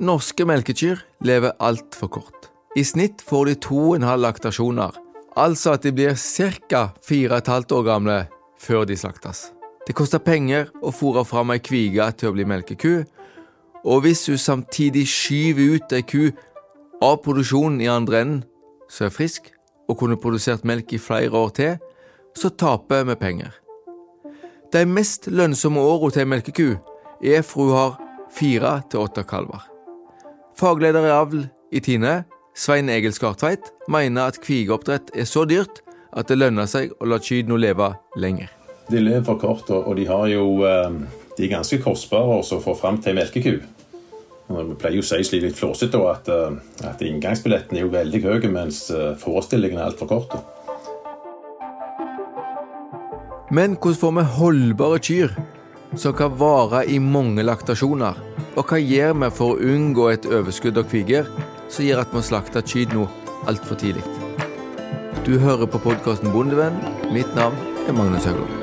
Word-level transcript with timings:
Norske 0.00 0.46
melkekyr 0.48 1.02
lever 1.20 1.52
altfor 1.60 2.08
kort. 2.08 2.46
I 2.72 2.80
snitt 2.88 3.20
får 3.20 3.50
de 3.50 3.54
to 3.60 3.80
og 3.90 3.96
en 3.98 4.06
halv 4.08 4.22
laktasjoner, 4.24 4.94
altså 5.36 5.74
at 5.76 5.84
de 5.84 5.92
blir 5.92 6.14
ca. 6.16 6.94
fire 7.04 7.34
og 7.34 7.36
et 7.36 7.50
halvt 7.52 7.72
år 7.76 7.82
gamle 7.84 8.14
før 8.56 8.86
de 8.88 8.96
slaktes. 8.96 9.50
Det 9.84 9.92
koster 9.94 10.22
penger 10.24 10.70
å 10.80 10.88
fôre 10.88 11.24
fram 11.28 11.52
ei 11.52 11.60
kvige 11.60 12.06
til 12.16 12.30
å 12.30 12.32
bli 12.32 12.46
melkeku, 12.48 13.04
og 13.84 14.00
hvis 14.06 14.24
du 14.24 14.38
samtidig 14.38 15.04
skyver 15.04 15.76
ut 15.76 15.92
ei 15.92 16.02
ku 16.02 16.30
av 17.04 17.20
produksjonen 17.20 17.80
i 17.84 17.88
andre 17.92 18.20
enden, 18.24 18.44
som 18.88 19.10
er 19.10 19.12
frisk 19.12 19.52
og 19.86 19.98
kunne 20.00 20.16
produsert 20.16 20.64
melk 20.64 20.94
i 20.96 21.02
flere 21.02 21.36
år 21.36 21.52
til, 21.60 21.76
så 22.32 22.48
taper 22.48 23.04
vi 23.04 23.18
penger. 23.20 23.52
De 24.72 24.86
mest 24.86 25.28
lønnsomme 25.28 25.82
åra 25.82 26.08
til 26.08 26.24
ei 26.24 26.32
melkeku 26.32 26.70
er 27.20 27.44
fra 27.44 27.66
hun 27.66 27.76
har 27.76 28.00
fire 28.32 28.78
til 28.88 29.04
åtte 29.04 29.26
kalver. 29.28 29.69
Fagleder 30.60 31.06
i 31.08 31.12
avl 31.14 31.46
i 31.72 31.80
Tine, 31.80 32.24
Svein 32.52 32.90
Egil 32.92 33.14
Skartveit, 33.16 33.70
mener 33.88 34.28
at 34.28 34.36
kvigeoppdrett 34.44 35.08
er 35.16 35.24
så 35.24 35.46
dyrt 35.48 35.80
at 36.12 36.28
det 36.28 36.36
lønner 36.36 36.68
seg 36.68 36.90
å 37.00 37.06
la 37.08 37.16
kyrne 37.22 37.56
leve 37.56 37.86
lenger. 38.20 38.50
De 38.90 39.00
lever 39.00 39.24
for 39.24 39.40
kort, 39.40 39.70
og 39.72 39.94
de, 39.96 40.04
jo, 40.04 40.44
eh, 40.68 40.98
de 41.38 41.46
er 41.46 41.52
ganske 41.54 41.78
kostbare 41.80 42.42
å 42.42 42.58
få 42.60 42.74
fram 42.76 42.98
til 43.00 43.16
melkeku. 43.16 43.54
Vi 44.50 44.76
pleier 44.82 44.98
jo 44.98 45.06
å 45.06 45.22
si 45.22 45.40
litt 45.40 45.56
flåsete 45.56 46.02
at, 46.10 46.28
eh, 46.28 46.60
at 46.90 47.00
inngangsbilletten 47.08 47.78
er 47.78 47.86
jo 47.86 47.94
veldig 47.94 48.22
høy, 48.26 48.50
mens 48.52 48.90
eh, 48.90 49.14
forestillingen 49.16 49.80
er 49.80 49.88
altfor 49.88 50.12
kort. 50.12 50.36
Men 53.50 53.78
hvordan 53.78 54.02
får 54.02 54.14
vi 54.18 54.28
holdbare 54.36 55.00
kyr 55.00 55.32
som 55.96 56.12
kan 56.12 56.36
vare 56.36 56.84
i 56.84 57.00
mange 57.00 57.48
laktasjoner? 57.48 58.20
Og 58.58 58.66
hva 58.66 58.80
gjør 58.82 59.12
vi 59.22 59.28
for 59.34 59.54
å 59.54 59.74
unngå 59.74 60.08
et 60.10 60.26
overskudd 60.26 60.80
av 60.80 60.88
kviger 60.90 61.28
som 61.70 61.86
gjør 61.86 62.02
at 62.02 62.14
vi 62.14 62.24
slakter 62.26 62.66
kyrne 62.66 63.06
altfor 63.50 63.78
tidlig? 63.78 64.02
Du 65.26 65.36
hører 65.38 65.70
på 65.70 65.82
podkasten 65.84 66.32
Bondevenn. 66.34 66.80
Mitt 67.14 67.30
navn 67.38 67.60
er 67.86 67.94
Magnus 67.94 68.26
Haugland. 68.26 68.59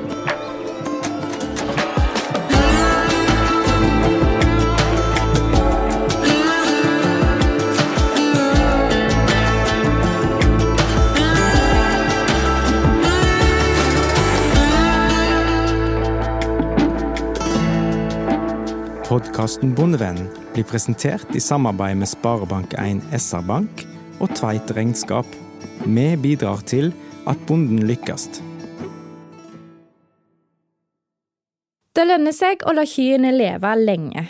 Podkasten 19.18 19.72
Bondevennen 19.74 20.28
blir 20.54 20.62
presentert 20.62 21.32
i 21.34 21.40
samarbeid 21.42 21.96
med 21.98 22.06
Sparebank1 22.06 23.00
SR-Bank 23.18 23.80
og 24.22 24.30
Tveit 24.38 24.70
Regnskap. 24.76 25.26
Vi 25.82 26.04
bidrar 26.22 26.60
til 26.70 26.92
at 27.26 27.40
bonden 27.48 27.80
lykkes. 27.88 28.28
Det 31.98 32.04
lønner 32.06 32.36
seg 32.36 32.62
å 32.62 32.76
la 32.78 32.84
kyrne 32.86 33.32
leve 33.34 33.72
lenge. 33.80 34.22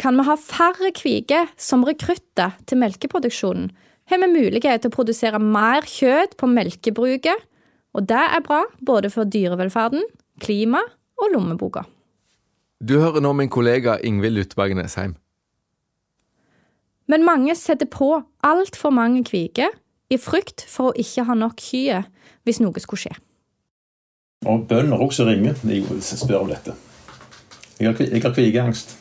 Kan 0.00 0.16
vi 0.16 0.24
ha 0.30 0.38
færre 0.40 0.88
kviger 0.96 1.50
som 1.60 1.84
rekrutter 1.84 2.54
til 2.64 2.80
melkeproduksjonen, 2.80 3.74
har 4.08 4.22
vi 4.22 4.30
mulighet 4.38 4.86
til 4.86 4.94
å 4.94 4.94
produsere 4.94 5.42
mer 5.42 5.84
kjøtt 5.84 6.38
på 6.40 6.48
melkebruket, 6.48 7.44
og 7.92 8.08
det 8.08 8.24
er 8.24 8.46
bra 8.46 8.62
både 8.80 9.12
for 9.12 9.28
dyrevelferden, 9.28 10.08
klima 10.40 10.80
og 11.20 11.36
lommeboka. 11.36 11.84
Du 12.84 12.98
hører 13.00 13.22
nå 13.24 13.30
min 13.32 13.48
kollega 13.48 13.94
Ingvild 14.04 14.42
Utberg 14.42 14.74
Nesheim. 14.76 15.14
Men 17.08 17.24
mange 17.24 17.54
setter 17.56 17.88
på 17.88 18.10
altfor 18.44 18.92
mange 18.92 19.22
kviker 19.24 19.72
i 20.12 20.18
frykt 20.20 20.66
for 20.68 20.90
å 20.90 20.96
ikke 21.00 21.24
ha 21.24 21.36
nok 21.38 21.62
kyr 21.64 22.02
hvis 22.44 22.60
noe 22.60 22.82
skulle 22.82 23.06
skje. 23.06 23.14
Og 24.50 24.66
bønder 24.68 25.00
også 25.00 25.24
ringer 25.24 25.56
og 25.64 26.02
spør 26.04 26.42
om 26.42 26.52
dette. 26.52 26.74
Jeg 27.78 27.88
har, 27.88 28.02
jeg 28.04 28.20
har 28.26 28.36
kvigeangst. 28.36 28.92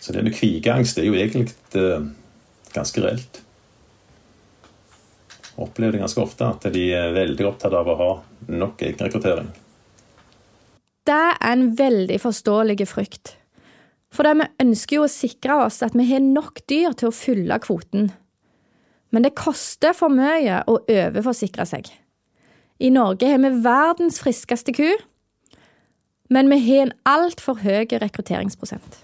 Så 0.00 0.12
denne 0.16 0.34
kvigeangst 0.34 1.00
er 1.00 1.08
jo 1.08 1.16
egentlig 1.16 1.48
uh, 1.80 2.04
ganske 2.74 3.06
reelt. 3.06 3.40
Jeg 5.48 5.64
opplever 5.64 5.96
det 5.96 6.04
ganske 6.04 6.24
ofte 6.26 6.52
at 6.52 6.68
de 6.76 6.86
er 6.96 7.16
veldig 7.16 7.48
opptatt 7.54 7.76
av 7.76 7.88
å 7.88 7.98
ha 8.02 8.12
nok 8.52 8.84
egenrekruttering. 8.84 9.48
Det 11.08 11.20
er 11.40 11.52
en 11.52 11.70
veldig 11.78 12.18
forståelig 12.20 12.88
frykt. 12.88 13.34
For 14.10 14.26
vi 14.26 14.46
ønsker 14.62 14.98
jo 14.98 15.06
å 15.06 15.10
sikre 15.10 15.60
oss 15.66 15.80
at 15.86 15.94
vi 15.96 16.08
har 16.10 16.22
nok 16.24 16.64
dyr 16.70 16.96
til 16.98 17.10
å 17.10 17.14
fylle 17.14 17.60
kvoten. 17.62 18.10
Men 19.10 19.26
det 19.26 19.36
koster 19.38 19.94
for 19.96 20.12
mye 20.12 20.62
å 20.70 20.80
overforsikre 20.82 21.66
seg. 21.66 21.88
I 22.80 22.90
Norge 22.94 23.28
har 23.28 23.40
vi 23.42 23.52
verdens 23.62 24.20
friskeste 24.22 24.74
ku, 24.74 24.88
men 26.30 26.50
vi 26.50 26.60
har 26.68 26.86
en 26.86 26.94
altfor 27.10 27.60
høy 27.64 27.90
rekrutteringsprosent. 28.00 29.00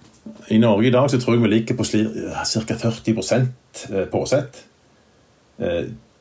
I 0.51 0.59
Norge 0.63 0.89
i 0.89 0.95
dag 0.95 1.11
så 1.11 1.19
tror 1.23 1.37
jeg 1.37 1.43
vi 1.45 1.51
ligger 1.53 1.79
på 1.79 1.87
ca. 1.87 2.79
40 2.79 3.13
eh, 3.93 4.07
påsett. 4.11 4.63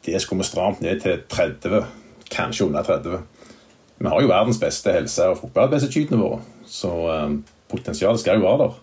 Det 0.05 0.21
skulle 0.21 0.43
vi 0.43 0.47
stramt 0.47 0.81
ned 0.81 1.01
til 1.01 1.23
30, 1.29 1.85
kanskje 2.31 2.67
under 2.67 2.85
30. 2.85 3.23
Vi 3.97 4.07
har 4.11 4.21
jo 4.21 4.31
verdens 4.31 4.59
beste 4.59 4.91
helse 4.91 5.29
og 5.31 5.51
våre, 5.55 6.41
så 6.67 6.91
eh, 7.13 7.37
potensialet 7.71 8.19
skal 8.19 8.39
jo 8.39 8.47
være 8.47 8.65
der. 8.65 8.81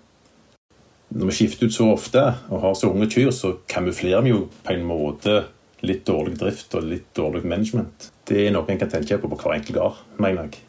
Når 1.13 1.29
vi 1.29 1.35
skifter 1.37 1.69
ut 1.69 1.75
så 1.75 1.91
ofte 1.93 2.23
og 2.49 2.63
har 2.63 2.75
så 2.79 2.89
unge 2.89 3.11
kyr, 3.13 3.31
så 3.31 3.57
kamuflerer 3.69 4.25
vi 4.25 4.33
jo 4.33 4.47
på 4.65 4.73
en 4.73 4.87
måte 4.89 5.43
litt 5.85 6.07
dårlig 6.07 6.39
drift 6.41 6.75
og 6.79 6.87
litt 6.89 7.11
dårlig 7.17 7.45
management. 7.45 8.11
Det 8.25 8.47
er 8.47 8.53
noe 8.55 8.65
en 8.71 8.81
kan 8.81 8.91
tenke 8.91 9.19
på 9.21 9.29
på 9.29 9.41
hver 9.43 9.59
enkelt 9.59 9.77
gard, 9.77 9.99
mener 10.17 10.47
jeg. 10.47 10.63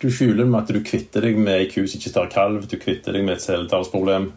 Du 0.00 0.08
skjuler 0.08 0.46
med 0.48 0.62
at 0.62 0.72
du 0.72 0.80
kvitter 0.80 1.26
deg 1.26 1.36
med 1.36 1.58
ei 1.58 1.66
ku 1.68 1.82
som 1.84 2.00
ikke 2.00 2.14
tar 2.14 2.30
kalv, 2.32 2.64
du 2.64 2.78
kvitter 2.80 3.12
deg 3.12 3.26
med 3.26 3.36
et 3.36 3.44
celletallsproblem. 3.44 4.30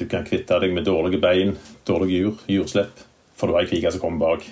Du 0.00 0.08
kan 0.10 0.24
kvitte 0.26 0.58
deg 0.58 0.74
med 0.74 0.88
dårlige 0.88 1.20
bein, 1.22 1.54
dårlige 1.86 2.24
jur, 2.24 2.40
jurslipp, 2.50 3.04
for 3.38 3.46
du 3.46 3.54
har 3.54 3.62
ei 3.62 3.70
kvike 3.70 3.92
som 3.94 4.02
kommer 4.02 4.24
bak. 4.24 4.48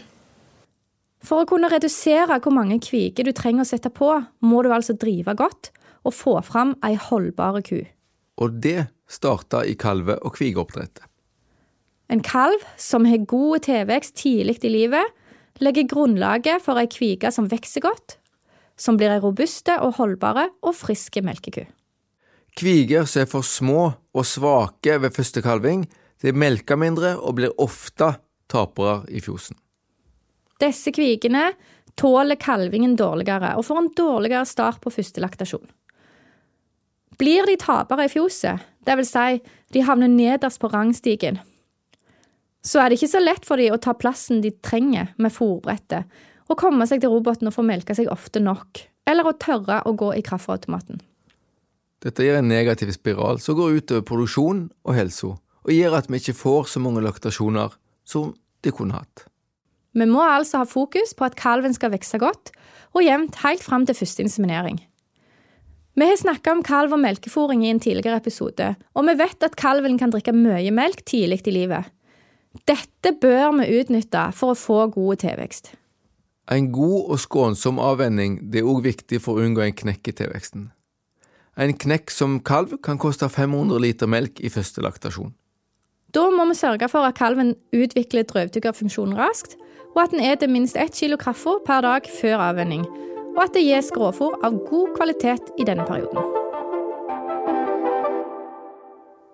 For 1.24 1.42
å 1.42 1.48
kunne 1.50 1.70
redusere 1.70 2.38
hvor 2.38 2.54
mange 2.54 2.78
kviger 2.82 3.26
du 3.26 3.34
trenger 3.34 3.66
å 3.66 3.68
sette 3.68 3.90
på, 3.90 4.10
må 4.40 4.62
du 4.62 4.70
altså 4.74 4.94
drive 4.94 5.34
godt 5.38 5.72
og 6.06 6.14
få 6.14 6.36
fram 6.46 6.76
ei 6.86 6.94
holdbare 6.94 7.62
ku. 7.66 7.80
Og 8.38 8.60
det 8.62 8.88
starta 9.10 9.64
i 9.66 9.74
kalve- 9.74 10.20
og 10.22 10.36
kvigeoppdrettet. 10.38 11.02
En 12.08 12.22
kalv 12.24 12.62
som 12.80 13.04
har 13.04 13.26
god 13.28 13.66
tilvekst 13.66 14.14
tidlig 14.16 14.62
i 14.64 14.70
livet, 14.72 15.04
legger 15.60 15.88
grunnlaget 15.90 16.62
for 16.64 16.80
ei 16.80 16.86
kvige 16.88 17.32
som 17.34 17.50
vokser 17.50 17.84
godt, 17.84 18.16
som 18.78 18.96
blir 18.96 19.12
ei 19.12 19.20
robuste 19.20 19.74
og 19.82 19.98
holdbare 19.98 20.48
og 20.62 20.76
friske 20.78 21.20
melkeku. 21.26 21.66
Kviger 22.58 23.04
som 23.06 23.22
er 23.22 23.30
for 23.30 23.44
små 23.44 23.82
og 24.14 24.26
svake 24.26 24.96
ved 25.02 25.14
første 25.14 25.42
kalving, 25.44 25.84
de 26.22 26.32
melker 26.32 26.78
mindre 26.80 27.16
og 27.18 27.36
blir 27.38 27.52
ofte 27.60 28.14
tapere 28.50 29.02
i 29.12 29.20
fjosen. 29.22 29.58
Disse 30.62 30.92
kvigene 30.94 31.52
tåler 31.98 32.38
kalvingen 32.40 32.96
dårligere 32.98 33.56
og 33.58 33.66
får 33.66 33.82
en 33.82 33.92
dårligere 33.98 34.46
start 34.46 34.80
på 34.82 34.92
første 34.94 35.22
laktasjon. 35.22 35.66
Blir 37.18 37.46
de 37.50 37.56
tapere 37.58 38.06
i 38.06 38.10
fjoset, 38.12 38.62
dvs. 38.86 39.10
Si, 39.10 39.54
de 39.74 39.82
havner 39.84 40.10
nederst 40.10 40.60
på 40.62 40.70
rangstigen, 40.70 41.40
så 42.62 42.82
er 42.82 42.90
det 42.90 42.98
ikke 42.98 43.10
så 43.14 43.22
lett 43.22 43.46
for 43.46 43.60
dem 43.60 43.74
å 43.74 43.80
ta 43.82 43.94
plassen 43.96 44.42
de 44.44 44.52
trenger 44.64 45.12
med 45.18 45.34
fòrbrettet, 45.34 46.06
og 46.48 46.58
komme 46.60 46.86
seg 46.88 47.02
til 47.02 47.12
roboten 47.12 47.50
og 47.50 47.54
få 47.54 47.64
melka 47.66 47.94
seg 47.96 48.10
ofte 48.12 48.40
nok, 48.42 48.82
eller 49.08 49.28
å 49.28 49.36
tørre 49.40 49.82
å 49.88 49.94
gå 49.98 50.12
i 50.16 50.24
kaffeautomaten. 50.24 51.02
Dette 52.04 52.24
gir 52.24 52.38
en 52.38 52.50
negativ 52.50 52.92
spiral 52.94 53.40
som 53.42 53.56
går 53.58 53.80
utover 53.80 54.06
produksjon 54.06 54.68
og 54.86 54.94
helse, 54.94 55.32
og 55.66 55.74
gjør 55.74 55.98
at 55.98 56.08
vi 56.10 56.20
ikke 56.22 56.36
får 56.38 56.70
så 56.72 56.82
mange 56.82 57.02
laktasjoner 57.04 57.74
som 58.06 58.30
de 58.64 58.72
kunne 58.74 58.96
hatt. 58.96 59.26
Vi 59.96 60.06
må 60.06 60.20
altså 60.24 60.62
ha 60.62 60.68
fokus 60.68 61.14
på 61.16 61.26
at 61.28 61.36
kalven 61.38 61.74
skal 61.74 61.92
vokse 61.94 62.20
godt 62.20 62.52
og 62.96 63.04
jevnt 63.04 63.40
helt 63.44 63.64
fram 63.64 63.86
til 63.86 63.96
første 63.96 64.24
inseminering. 64.24 64.80
Vi 65.98 66.06
har 66.06 66.18
snakka 66.20 66.52
om 66.54 66.62
kalv 66.62 66.92
og 66.94 67.00
melkefòring 67.02 67.64
i 67.64 67.72
en 67.72 67.80
tidligere 67.82 68.20
episode, 68.20 68.74
og 68.94 69.06
vi 69.08 69.16
vet 69.18 69.42
at 69.42 69.56
kalven 69.58 69.98
kan 69.98 70.12
drikke 70.14 70.34
mye 70.36 70.70
melk 70.70 71.02
tidlig 71.08 71.40
i 71.50 71.54
livet. 71.56 71.90
Dette 72.68 73.16
bør 73.20 73.56
vi 73.58 73.80
utnytte 73.80 74.28
for 74.36 74.54
å 74.54 74.58
få 74.58 74.84
god 74.94 75.24
tilvekst. 75.24 75.72
En 76.54 76.70
god 76.72 77.10
og 77.12 77.20
skånsom 77.20 77.80
avvenning 77.82 78.38
det 78.52 78.62
er 78.62 78.70
òg 78.70 78.84
viktig 78.86 79.20
for 79.24 79.36
å 79.36 79.44
unngå 79.44 79.66
en 79.66 79.76
knekk 79.76 80.12
i 80.12 80.16
tilveksten. 80.22 80.70
En 81.58 81.74
knekk 81.74 82.14
som 82.14 82.38
kalv 82.46 82.78
kan 82.86 83.00
koste 83.02 83.26
500 83.28 83.82
liter 83.82 84.06
melk 84.06 84.38
i 84.40 84.52
første 84.54 84.84
laktasjon. 84.84 85.34
Da 86.14 86.28
må 86.32 86.46
vi 86.48 86.56
sørge 86.56 86.88
for 86.88 87.04
at 87.04 87.18
kalven 87.18 87.56
utvikler 87.74 88.24
drøvtyggerfunksjonen 88.30 89.18
raskt, 89.18 89.58
og 89.98 90.04
at 90.04 90.12
den 90.14 90.22
spiser 90.22 90.50
minst 90.52 90.76
ett 90.78 90.94
kilo 90.94 91.16
kaffe 91.18 91.56
per 91.66 91.82
dag 91.82 92.06
før 92.20 92.38
avvenning, 92.52 92.84
og 93.34 93.40
at 93.42 93.54
det 93.56 93.64
gis 93.66 93.90
grovfôr 93.90 94.36
av 94.46 94.54
god 94.68 94.92
kvalitet 94.94 95.50
i 95.58 95.66
denne 95.66 95.86
perioden. 95.88 96.22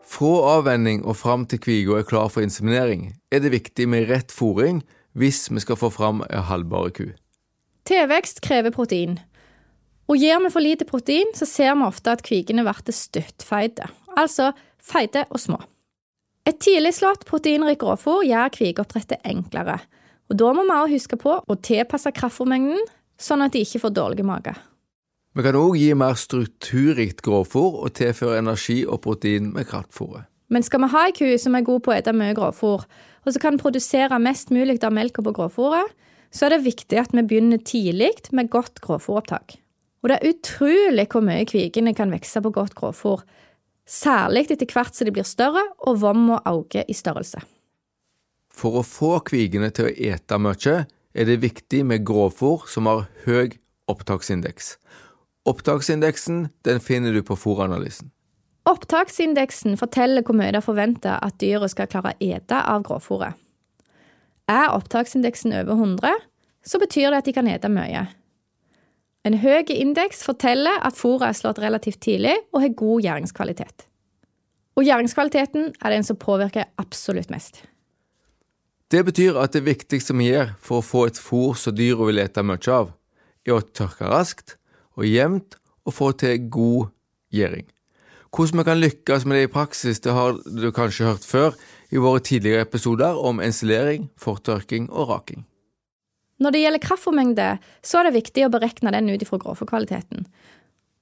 Fra 0.08 0.56
avvenning 0.56 1.02
og 1.04 1.18
fram 1.20 1.44
til 1.44 1.60
kviga 1.60 1.98
er 1.98 2.08
klar 2.08 2.30
for 2.32 2.40
inseminering, 2.40 3.12
er 3.30 3.42
det 3.44 3.52
viktig 3.52 3.88
med 3.90 4.08
rett 4.08 4.32
fôring 4.32 4.80
hvis 5.12 5.50
vi 5.52 5.60
skal 5.60 5.76
få 5.76 5.90
fram 5.92 6.22
en 6.30 6.46
halvbare 6.48 6.92
ku. 6.96 7.06
Tilvekst 7.84 8.40
krever 8.40 8.72
protein. 8.72 9.18
Og 10.08 10.16
Gir 10.16 10.40
vi 10.40 10.52
for 10.52 10.64
lite 10.64 10.88
protein, 10.88 11.28
så 11.36 11.44
ser 11.44 11.74
vi 11.76 11.84
ofte 11.84 12.12
at 12.12 12.24
kvigene 12.24 12.64
blir 12.64 12.96
støttfeite, 12.96 13.90
altså 14.16 14.52
feite 14.80 15.26
og 15.28 15.40
små. 15.40 15.60
Et 16.48 16.56
tidligslått 16.56 17.24
proteinrikt 17.28 17.82
grovfôr 17.82 18.24
gjør 18.24 18.52
kvigeoppdrettet 18.52 19.24
enklere, 19.24 19.78
og 20.30 20.38
da 20.40 20.52
må 20.56 20.64
vi 20.64 20.74
også 20.74 20.94
huske 20.94 21.18
på 21.20 21.38
å 21.40 21.56
tilpasse 21.60 22.12
kraftfôrmengden, 22.16 22.80
sånn 23.20 23.44
at 23.44 23.54
de 23.54 23.62
ikke 23.64 23.82
får 23.82 23.94
dårlig 23.96 24.24
mage. 24.26 24.54
Vi 25.34 25.42
kan 25.42 25.56
òg 25.58 25.76
gi 25.80 25.90
mer 25.98 26.14
strukturrikt 26.18 27.24
grovfôr 27.26 27.80
og 27.82 27.96
tilføre 27.98 28.38
energi 28.38 28.84
og 28.86 29.02
protein 29.02 29.50
med 29.54 29.66
kraftfôret. 29.66 30.28
Men 30.52 30.62
skal 30.62 30.84
vi 30.84 30.92
ha 30.92 31.02
ei 31.08 31.14
ku 31.16 31.26
som 31.40 31.56
er 31.58 31.64
god 31.66 31.82
på 31.82 31.90
å 31.90 31.96
ete 31.96 32.14
mye 32.14 32.36
grovfôr, 32.36 32.84
og 33.24 33.32
som 33.32 33.42
kan 33.42 33.58
produsere 33.58 34.20
mest 34.22 34.52
mulig 34.54 34.78
av 34.84 34.94
melka 34.94 35.24
på 35.24 35.32
grovfôret, 35.34 35.90
så 36.34 36.46
er 36.46 36.54
det 36.54 36.66
viktig 36.66 36.98
at 37.00 37.14
vi 37.14 37.22
begynner 37.22 37.62
tidlig 37.62 38.12
med 38.34 38.50
godt 38.52 38.82
grovfôropptak. 38.84 39.56
Og 40.02 40.10
det 40.10 40.18
er 40.18 40.34
utrolig 40.34 41.06
hvor 41.10 41.24
mye 41.24 41.46
kvigene 41.48 41.94
kan 41.96 42.12
vokse 42.12 42.42
på 42.44 42.52
godt 42.54 42.76
grovfôr, 42.78 43.24
særlig 43.88 44.46
etter 44.52 44.70
hvert 44.70 44.94
som 44.96 45.08
de 45.08 45.14
blir 45.14 45.26
større 45.28 45.64
og 45.88 46.00
vomma 46.02 46.40
øker 46.48 46.86
i 46.88 46.96
størrelse. 46.96 47.42
For 48.54 48.78
å 48.78 48.86
få 48.86 49.18
kvigene 49.26 49.70
til 49.74 49.90
å 49.90 49.94
ete 50.14 50.38
mye, 50.38 50.84
er 51.14 51.28
det 51.28 51.42
viktig 51.42 51.82
med 51.86 52.06
grovfôr 52.06 52.66
som 52.70 52.88
har 52.90 53.06
høy 53.26 53.54
opptaksindeks. 53.90 54.76
Opptaksindeksen 55.50 56.48
den 56.66 56.80
finner 56.82 57.14
du 57.14 57.22
på 57.26 57.36
fôranalysen. 57.38 58.10
Opptaksindeksen 58.64 59.76
forteller 59.76 60.24
hvor 60.24 60.38
mye 60.38 60.54
det 60.54 60.62
er 60.62 60.64
forventa 60.64 61.18
at 61.20 61.36
dyret 61.42 61.74
skal 61.74 61.90
klare 61.90 62.14
å 62.14 62.20
ete 62.24 62.62
av 62.62 62.84
grovfòret. 62.86 63.36
Er 64.48 64.72
opptaksindeksen 64.72 65.52
over 65.56 65.76
100, 65.76 66.14
så 66.64 66.80
betyr 66.80 67.10
det 67.10 67.20
at 67.20 67.28
de 67.28 67.34
kan 67.36 67.48
ete 67.48 67.68
mye. 67.72 68.06
En 69.24 69.36
høy 69.40 69.68
indeks 69.72 70.24
forteller 70.24 70.80
at 70.84 70.96
fôret 70.96 71.30
er 71.30 71.36
slått 71.36 71.60
relativt 71.60 72.02
tidlig 72.04 72.34
og 72.52 72.60
har 72.64 72.76
god 72.76 73.04
gjæringskvalitet. 73.06 73.86
Og 74.76 74.84
gjæringskvaliteten 74.84 75.70
er 75.80 75.94
den 75.94 76.04
som 76.04 76.18
påvirker 76.20 76.68
absolutt 76.80 77.30
mest. 77.32 77.62
Det 78.92 79.00
betyr 79.06 79.38
at 79.40 79.54
det 79.56 79.64
viktigste 79.64 80.16
vi 80.18 80.28
gjør 80.28 80.52
for 80.60 80.80
å 80.80 80.86
få 80.86 81.06
et 81.08 81.20
fôr 81.20 81.54
som 81.58 81.74
dyra 81.76 82.08
vil 82.08 82.20
ete 82.22 82.44
mye 82.44 82.72
av, 82.72 82.92
er 83.46 83.56
å 83.56 83.64
tørke 83.64 84.08
raskt 84.10 84.58
og 84.98 85.06
jevnt 85.08 85.56
og 85.84 85.96
få 85.96 86.10
til 86.20 86.50
god 86.52 86.92
gjæring. 87.34 87.66
Hvordan 88.34 88.60
vi 88.60 88.66
kan 88.66 88.80
lykkes 88.82 89.24
med 89.30 89.38
det 89.38 89.46
i 89.46 89.52
praksis, 89.52 90.00
det 90.02 90.12
har 90.14 90.36
du 90.42 90.70
kanskje 90.74 91.06
hørt 91.06 91.26
før 91.26 91.54
i 91.94 92.00
våre 92.02 92.22
tidligere 92.24 92.66
episoder 92.66 93.14
om 93.14 93.40
ensilering, 93.40 94.08
fortørking 94.18 94.88
og 94.90 95.12
raking. 95.12 95.44
Når 96.42 96.50
det 96.50 96.62
gjelder 96.64 96.82
kraftfòrmengde, 96.82 97.48
så 97.86 98.00
er 98.00 98.08
det 98.08 98.16
viktig 98.16 98.46
å 98.46 98.50
berekne 98.50 98.90
den 98.90 99.12
ut 99.12 99.22
ifra 99.22 99.38
grovfòrkvaliteten. 99.38 100.26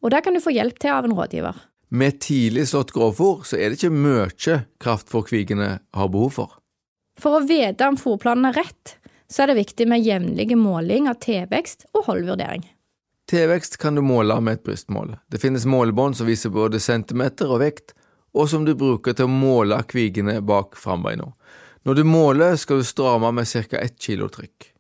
Og 0.04 0.12
der 0.12 0.20
kan 0.20 0.36
du 0.36 0.42
få 0.44 0.52
hjelp 0.52 0.76
til 0.82 0.92
av 0.92 1.08
en 1.08 1.16
rådgiver. 1.16 1.56
Med 1.88 2.20
tidlig 2.20 2.66
slått 2.68 2.92
grovfòr, 2.92 3.46
så 3.48 3.56
er 3.56 3.72
det 3.72 3.80
ikke 3.80 3.96
mye 3.96 4.58
kraftfòrkvigene 4.82 5.70
har 5.80 6.12
behov 6.12 6.36
for. 6.36 6.58
For 7.22 7.38
å 7.38 7.46
vite 7.46 7.86
om 7.86 7.96
fòrplanen 7.98 8.48
er 8.50 8.56
rett, 8.58 8.96
så 9.30 9.44
er 9.44 9.52
det 9.52 9.60
viktig 9.60 9.86
med 9.88 10.02
jevnlig 10.02 10.56
måling 10.58 11.06
av 11.10 11.20
tilvekst 11.22 11.86
og 11.94 12.08
holdvurdering. 12.08 12.64
Tilvekst 13.30 13.78
kan 13.78 13.94
du 13.94 14.02
måle 14.02 14.34
med 14.42 14.58
et 14.58 14.64
brystmål. 14.66 15.14
Det 15.30 15.38
finnes 15.38 15.64
målebånd 15.64 16.18
som 16.18 16.26
viser 16.26 16.50
både 16.52 16.82
centimeter 16.82 17.46
og 17.46 17.62
vekt, 17.62 17.94
og 18.34 18.50
som 18.50 18.66
du 18.66 18.74
bruker 18.74 19.14
til 19.14 19.28
å 19.28 19.32
måle 19.32 19.78
kvigene 19.86 20.40
bak 20.42 20.74
frambeina. 20.80 21.30
Når 21.86 22.00
du 22.00 22.04
måler, 22.06 22.58
skal 22.58 22.82
du 22.82 22.86
stramme 22.86 23.30
med 23.32 23.46
ca. 23.48 23.78
ett 23.78 23.98
kilo 24.02 24.28
trykk. 24.28 24.72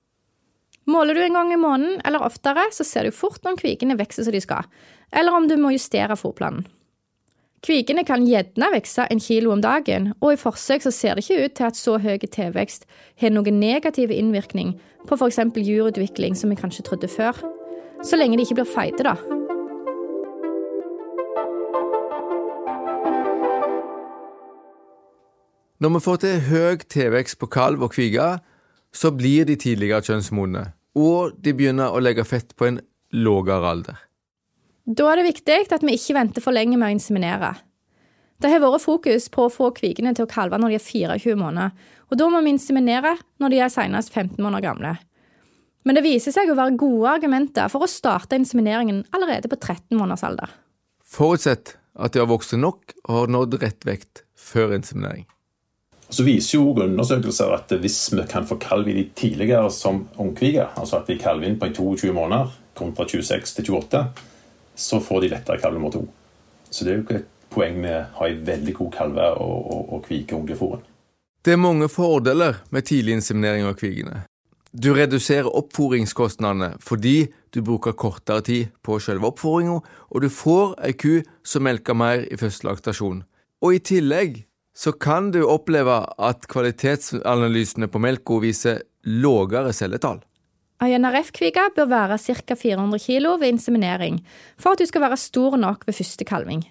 Måler 0.90 1.14
du 1.14 1.22
en 1.22 1.38
gang 1.38 1.52
i 1.54 1.60
måneden 1.60 2.00
eller 2.04 2.26
oftere, 2.26 2.66
så 2.74 2.84
ser 2.84 3.06
du 3.06 3.14
fort 3.14 3.46
om 3.46 3.56
kvigene 3.56 3.94
vokser 3.98 4.26
som 4.26 4.34
de 4.34 4.42
skal, 4.42 4.66
eller 5.12 5.34
om 5.34 5.46
du 5.48 5.56
må 5.56 5.70
justere 5.76 6.18
fôrplanen. 6.18 6.66
Kvigene 7.62 8.02
kan 8.02 8.24
gjerne 8.26 8.72
vokse 8.72 9.04
en 9.06 9.20
kilo 9.22 9.52
om 9.54 9.60
dagen, 9.62 10.08
og 10.18 10.32
i 10.34 10.38
forsøk 10.40 10.82
så 10.82 10.90
ser 10.90 11.14
det 11.14 11.22
ikke 11.22 11.44
ut 11.44 11.52
til 11.54 11.66
at 11.68 11.78
så 11.78 11.94
høy 12.02 12.18
tilvekst 12.18 12.88
har 13.22 13.30
noen 13.30 13.60
negativ 13.62 14.10
innvirkning 14.10 14.72
på 15.06 15.14
f.eks. 15.14 15.38
jurutvikling 15.54 16.34
som 16.34 16.50
vi 16.50 16.58
kanskje 16.58 16.82
trodde 16.88 17.06
før. 17.06 17.38
Så 18.02 18.18
lenge 18.18 18.34
de 18.34 18.42
ikke 18.42 18.58
blir 18.58 18.66
feite, 18.66 19.06
da. 19.06 19.14
Når 25.78 25.94
vi 25.94 26.04
får 26.10 26.22
til 26.26 26.46
høy 26.50 26.82
tilvekst 26.82 27.38
på 27.38 27.46
kalv 27.46 27.86
og 27.86 27.94
kvige, 27.94 28.32
så 28.90 29.14
blir 29.14 29.46
de 29.46 29.54
tidligere 29.54 30.02
kjønnsmodne, 30.02 30.72
og 30.98 31.38
de 31.38 31.54
begynner 31.54 31.94
å 31.94 32.02
legge 32.02 32.26
fett 32.26 32.56
på 32.58 32.72
en 32.72 32.82
lavere 33.14 33.70
alder. 33.70 34.08
Da 34.82 35.12
er 35.12 35.20
det 35.20 35.28
viktig 35.28 35.58
at 35.70 35.84
vi 35.86 35.94
ikke 35.94 36.16
venter 36.16 36.42
for 36.42 36.54
lenge 36.54 36.78
med 36.78 36.90
å 36.90 36.96
inseminere. 36.96 37.52
Det 38.42 38.50
har 38.50 38.62
vært 38.64 38.82
fokus 38.82 39.28
på 39.30 39.46
å 39.46 39.52
få 39.52 39.68
kvigene 39.76 40.10
til 40.18 40.26
å 40.26 40.30
kalve 40.30 40.58
når 40.58 40.72
de 40.72 40.78
er 40.80 40.86
24 41.18 41.36
måneder, 41.38 41.70
og 42.10 42.18
da 42.18 42.26
må 42.28 42.40
vi 42.42 42.50
inseminere 42.56 43.14
når 43.38 43.52
de 43.52 43.60
er 43.62 43.70
senest 43.70 44.10
15 44.10 44.42
måneder 44.42 44.64
gamle. 44.64 44.96
Men 45.86 45.98
det 45.98 46.02
viser 46.02 46.34
seg 46.34 46.50
å 46.50 46.56
være 46.58 46.74
gode 46.78 47.12
argumenter 47.14 47.70
for 47.70 47.86
å 47.86 47.90
starte 47.90 48.38
insemineringen 48.38 49.04
allerede 49.14 49.50
på 49.50 49.58
13 49.60 49.94
måneders 49.94 50.24
alder. 50.26 50.50
Forutsett 51.06 51.76
at 51.94 52.14
de 52.14 52.22
har 52.22 52.30
vokst 52.30 52.56
nok 52.58 52.96
og 53.04 53.14
har 53.14 53.30
nådd 53.30 53.58
rett 53.62 53.86
vekt 53.86 54.24
før 54.38 54.74
inseminering. 54.74 55.28
Så 56.12 56.26
viser 56.26 56.58
jo 56.58 56.74
undersøkelser 56.74 57.54
at 57.54 57.70
hvis 57.80 58.00
vi 58.12 58.26
kan 58.28 58.44
få 58.48 58.58
kalv 58.60 58.90
i 58.90 58.98
de 58.98 59.06
tidligere 59.16 59.70
som 59.72 60.02
ungkvige, 60.20 60.66
altså 60.76 60.98
at 60.98 61.08
de 61.08 61.16
kalver 61.20 61.48
inn 61.48 61.60
på 61.60 61.70
22 61.70 62.12
måneder 62.16 62.50
kontra 62.76 63.06
26 63.08 63.54
til 63.60 63.70
28, 63.78 64.02
så 64.82 65.00
får 65.00 65.24
de 65.24 65.32
lettere 65.36 65.62
kalv 65.62 65.78
nummer 65.78 65.94
to. 65.94 66.02
Så 66.70 66.84
det 66.84 66.92
er 66.92 66.98
jo 66.98 67.04
ikke 67.06 67.20
et 67.20 67.30
poeng 67.52 67.78
med 67.84 67.94
å 67.98 68.08
ha 68.18 68.30
en 68.32 68.42
veldig 68.46 68.74
god 68.80 68.90
kalve 68.96 69.28
og, 69.44 69.58
og, 69.60 69.82
og 69.94 70.04
kvike 70.08 70.36
ungefòren. 70.38 70.82
Det 71.42 71.54
er 71.54 71.58
mange 71.58 71.88
fordeler 71.90 72.60
med 72.70 72.86
tidlig 72.86 73.18
inseminering 73.18 73.66
av 73.66 73.74
kvigene. 73.78 74.22
Du 74.72 74.92
reduserer 74.96 75.50
oppfòringskostnadene 75.52 76.70
fordi 76.80 77.26
du 77.52 77.60
bruker 77.66 77.96
kortere 77.98 78.44
tid 78.46 78.70
på 78.80 78.96
selve 79.04 79.28
oppfòringa, 79.28 79.80
og 79.82 80.22
du 80.22 80.30
får 80.32 80.78
ei 80.86 80.94
ku 80.96 81.20
som 81.44 81.66
melker 81.66 81.98
mer 81.98 82.24
i 82.24 82.38
første 82.40 82.68
laktasjon. 82.68 83.20
Og 83.60 83.76
i 83.76 83.82
tillegg 83.84 84.44
så 84.72 84.94
kan 84.96 85.28
du 85.34 85.42
oppleve 85.44 85.98
at 86.16 86.46
kvalitetsanalysene 86.48 87.90
på 87.92 88.00
melka 88.00 88.38
viser 88.40 88.80
lavere 89.04 89.74
celletall. 89.76 90.22
Ei 90.82 90.96
NRF-kvige 90.98 91.68
bør 91.76 91.86
være 91.86 92.16
ca. 92.18 92.54
400 92.58 92.98
kg 92.98 93.36
ved 93.38 93.52
inseminering 93.52 94.16
for 94.58 94.74
at 94.74 94.80
du 94.80 94.86
skal 94.88 95.04
være 95.04 95.16
stor 95.16 95.54
nok 95.56 95.86
ved 95.86 95.94
første 95.94 96.24
kalving. 96.26 96.64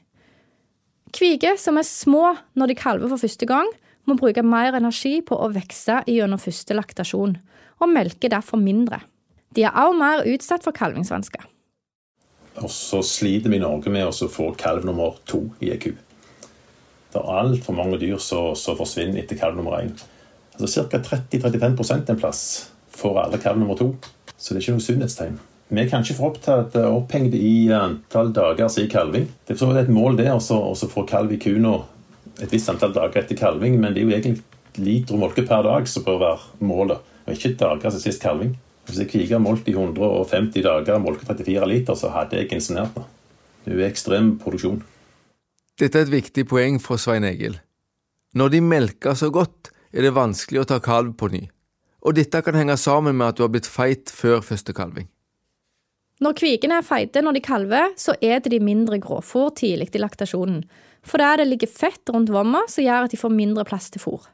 Kviger 1.16 1.56
som 1.60 1.78
er 1.80 1.88
små 1.88 2.34
når 2.56 2.72
de 2.72 2.76
kalver 2.76 3.08
for 3.08 3.22
første 3.22 3.46
gang, 3.48 3.70
må 4.06 4.18
bruke 4.20 4.44
mer 4.44 4.76
energi 4.76 5.22
på 5.24 5.38
å 5.38 5.48
vokse 5.54 6.02
gjennom 6.10 6.42
første 6.42 6.76
laktasjon, 6.76 7.38
og 7.80 7.92
melker 7.94 8.34
derfor 8.34 8.60
mindre. 8.60 9.00
De 9.56 9.64
er 9.64 9.76
også 9.80 10.00
mer 10.00 10.26
utsatt 10.28 10.68
for 10.68 10.76
kalvingsvansker. 10.76 11.48
Og 12.60 12.68
så 12.72 13.00
sliter 13.06 13.52
vi 13.52 13.62
i 13.62 13.64
Norge 13.64 13.94
med 13.94 14.10
å 14.10 14.28
få 14.28 14.50
kalv 14.60 14.84
nummer 14.88 15.22
to 15.30 15.46
i 15.64 15.72
ei 15.72 15.80
ku. 15.80 15.94
Det 17.12 17.20
er 17.20 17.32
altfor 17.40 17.76
mange 17.80 18.00
dyr 18.02 18.20
som 18.20 18.76
forsvinner 18.76 19.24
etter 19.24 19.40
kalv 19.40 19.56
nummer 19.60 19.80
én. 19.80 19.96
Altså 20.60 20.84
Ca. 20.92 21.00
30-35 21.00 22.12
en 22.12 22.20
plass 22.20 22.44
får 22.96 23.24
alle 23.24 23.40
kalv 23.42 23.62
nummer 23.62 23.80
to. 23.80 23.94
Så 24.36 24.54
det 24.54 24.62
er 24.62 24.66
ikke 24.66 24.78
noe 24.78 24.86
sunnhetstegn. 24.88 25.40
Vi 25.72 25.80
er 25.80 25.88
kanskje 25.92 26.18
for 26.18 26.34
opptatt 26.34 26.76
opphengt 26.76 27.36
i 27.38 27.72
antall 27.72 28.34
dager 28.36 28.68
siden 28.72 28.92
kalving. 28.92 29.30
Det 29.48 29.56
er 29.56 29.82
et 29.84 29.94
mål 29.94 30.18
det 30.20 30.28
å 30.32 30.76
få 30.76 31.06
kalv 31.08 31.32
i 31.32 31.40
kua 31.40 31.78
et 32.42 32.52
visst 32.52 32.70
antall 32.72 32.94
dager 32.96 33.22
etter 33.22 33.38
kalving, 33.38 33.78
men 33.80 33.94
det 33.94 34.02
er 34.02 34.10
jo 34.10 34.18
egentlig 34.18 34.82
liter 34.82 35.20
molke 35.20 35.44
per 35.48 35.66
dag 35.68 35.88
som 35.90 36.06
bør 36.06 36.20
være 36.22 36.68
målet, 36.68 37.02
og 37.26 37.34
ikke 37.36 37.56
dager 37.60 37.92
siden 37.92 38.06
sist 38.06 38.24
kalving. 38.24 38.56
Hvis 38.88 39.02
jeg 39.04 39.12
kvige 39.12 39.38
har 39.38 39.60
i 39.70 39.76
150 39.76 40.64
dager 40.66 40.98
og 40.98 41.04
molker 41.06 41.28
34 41.30 41.68
liter, 41.70 41.96
så 41.96 42.10
hadde 42.16 42.40
jeg 42.40 42.50
insinert 42.56 42.96
det. 42.96 43.04
Det 43.64 43.74
er 43.74 43.78
jo 43.78 43.86
ekstrem 43.86 44.32
produksjon. 44.42 44.82
Dette 45.80 46.00
er 46.00 46.08
et 46.08 46.14
viktig 46.14 46.48
poeng 46.50 46.80
for 46.82 46.98
Svein 47.02 47.26
Egil. 47.28 47.60
Når 48.34 48.56
de 48.56 48.62
melker 48.64 49.18
så 49.18 49.30
godt, 49.30 49.70
er 49.94 50.08
det 50.08 50.16
vanskelig 50.16 50.64
å 50.64 50.68
ta 50.68 50.80
kalv 50.84 51.14
på 51.20 51.30
ny, 51.34 51.44
og 52.02 52.18
dette 52.18 52.42
kan 52.42 52.58
henge 52.58 52.78
sammen 52.82 53.18
med 53.18 53.32
at 53.32 53.38
du 53.38 53.46
har 53.46 53.52
blitt 53.54 53.70
feit 53.70 54.12
før 54.14 54.42
første 54.46 54.74
kalving. 54.74 55.08
Når 56.22 56.36
kvikene 56.38 56.78
er 56.78 56.86
feite 56.86 57.24
når 57.24 57.38
de 57.38 57.42
kalver, 57.46 57.94
så 57.98 58.14
eter 58.22 58.54
de 58.54 58.60
mindre 58.62 59.00
gråfòr 59.02 59.56
tidlig 59.58 59.90
i 59.96 60.02
laktasjonen, 60.02 60.62
for 61.02 61.18
der 61.18 61.42
det 61.42 61.48
ligger 61.50 61.72
fett 61.72 62.12
rundt 62.14 62.30
vomma 62.30 62.62
som 62.70 62.86
gjør 62.86 63.08
at 63.08 63.14
de 63.14 63.18
får 63.18 63.34
mindre 63.34 63.66
plass 63.66 63.90
til 63.90 64.04
fôr. 64.04 64.28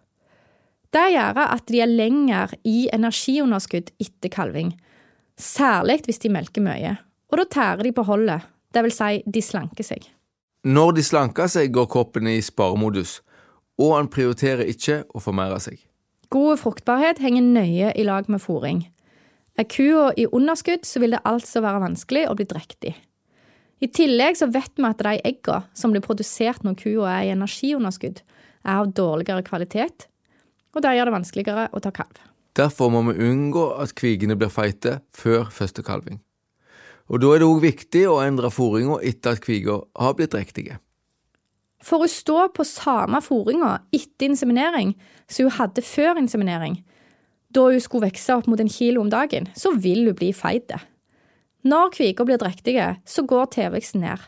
Det 0.91 1.05
gjør 1.13 1.39
at 1.45 1.63
de 1.71 1.79
er 1.83 1.91
lenger 1.91 2.55
i 2.67 2.89
energiunderskudd 2.91 3.93
etter 4.03 4.31
kalving, 4.31 4.73
særlig 5.39 6.01
hvis 6.07 6.19
de 6.23 6.31
melker 6.33 6.63
mye, 6.63 6.97
og 7.31 7.39
da 7.39 7.47
tærer 7.55 7.87
de 7.87 7.95
på 7.95 8.07
holdet, 8.07 8.43
det 8.75 8.83
vil 8.83 8.95
si 8.95 9.23
de 9.23 9.43
slanker 9.43 9.87
seg. 9.87 10.03
Når 10.67 10.97
de 10.97 11.03
slanker 11.07 11.47
seg, 11.51 11.71
går 11.71 11.87
kroppen 11.91 12.27
i 12.27 12.41
sparemodus, 12.43 13.21
og 13.79 13.95
han 13.95 14.11
prioriterer 14.11 14.67
ikke 14.67 15.05
å 15.15 15.23
formere 15.23 15.59
seg. 15.63 15.86
God 16.33 16.59
fruktbarhet 16.59 17.21
henger 17.23 17.45
nøye 17.45 17.91
i 17.95 18.03
lag 18.03 18.27
med 18.27 18.41
fôring. 18.43 18.83
Er 19.57 19.65
kua 19.71 20.11
i 20.19 20.27
underskudd, 20.27 20.83
så 20.85 20.99
vil 20.99 21.15
det 21.15 21.23
altså 21.25 21.63
være 21.63 21.81
vanskelig 21.85 22.27
å 22.27 22.35
bli 22.37 22.45
drektig. 22.49 22.93
I 23.79 23.87
tillegg 23.93 24.37
så 24.39 24.49
vet 24.49 24.73
vi 24.75 24.85
at 24.89 25.01
de 25.05 25.15
eggene 25.25 25.63
som 25.77 25.93
blir 25.93 26.03
produsert 26.03 26.65
når 26.65 26.77
kua 26.81 27.11
er 27.15 27.27
i 27.27 27.33
energiunderskudd, 27.33 28.21
er 28.65 28.79
av 28.81 28.91
dårligere 28.93 29.45
kvalitet, 29.45 30.07
og 30.75 30.83
det 30.83 30.95
gjør 30.97 31.09
det 31.09 31.15
vanskeligere 31.15 31.67
å 31.71 31.81
ta 31.81 31.93
kalv. 31.95 32.19
Derfor 32.57 32.89
må 32.89 33.03
vi 33.07 33.29
unngå 33.29 33.67
at 33.77 33.93
kvigene 33.97 34.35
blir 34.37 34.49
feite 34.51 34.99
før 35.13 35.47
første 35.53 35.85
kalving. 35.85 36.19
Og 37.07 37.21
Da 37.21 37.29
er 37.33 37.39
det 37.39 37.47
òg 37.47 37.61
viktig 37.63 38.03
å 38.09 38.19
endre 38.19 38.51
fôringa 38.51 38.99
etter 38.99 39.37
at 39.37 39.41
kviga 39.45 39.79
har 39.95 40.13
blitt 40.17 40.33
drektige. 40.33 40.81
For 41.83 42.03
å 42.03 42.09
stå 42.09 42.47
på 42.55 42.65
samme 42.65 43.21
fôringa 43.21 43.77
etter 43.93 44.31
inseminering 44.31 44.95
som 45.29 45.47
hun 45.47 45.57
hadde 45.59 45.83
før 45.85 46.17
inseminering, 46.17 46.79
da 47.53 47.67
hun 47.69 47.81
skulle 47.81 48.09
vokse 48.09 48.33
opp 48.33 48.47
mot 48.49 48.59
en 48.59 48.71
kilo 48.71 49.03
om 49.03 49.11
dagen, 49.11 49.47
så 49.55 49.71
vil 49.77 50.07
hun 50.09 50.17
bli 50.17 50.31
feit. 50.35 50.73
Når 51.67 51.93
kviker 51.95 52.27
blir 52.27 52.41
drektige, 52.41 52.95
så 53.05 53.23
går 53.27 53.51
tilveksten 53.55 54.03
ned. 54.03 54.21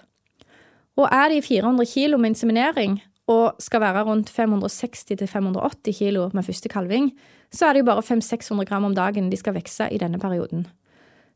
Og 1.00 1.08
er 1.12 1.29
de 1.32 1.41
400 1.41 1.88
kilo 1.88 2.20
med 2.20 2.34
inseminering 2.34 3.00
og 3.29 3.60
skal 3.62 3.84
være 3.84 4.03
rundt 4.08 4.32
560-580 4.34 5.94
kilo 5.94 6.29
med 6.34 6.46
første 6.48 6.70
kalving, 6.70 7.12
så 7.53 7.68
er 7.68 7.74
det 7.74 7.84
jo 7.84 7.89
bare 7.91 8.06
500-600 8.06 8.65
gram 8.65 8.88
om 8.88 8.96
dagen 8.98 9.29
de 9.29 9.38
skal 9.38 9.56
vokse 9.56 9.88
i 9.94 10.00
denne 10.01 10.20
perioden. 10.22 10.65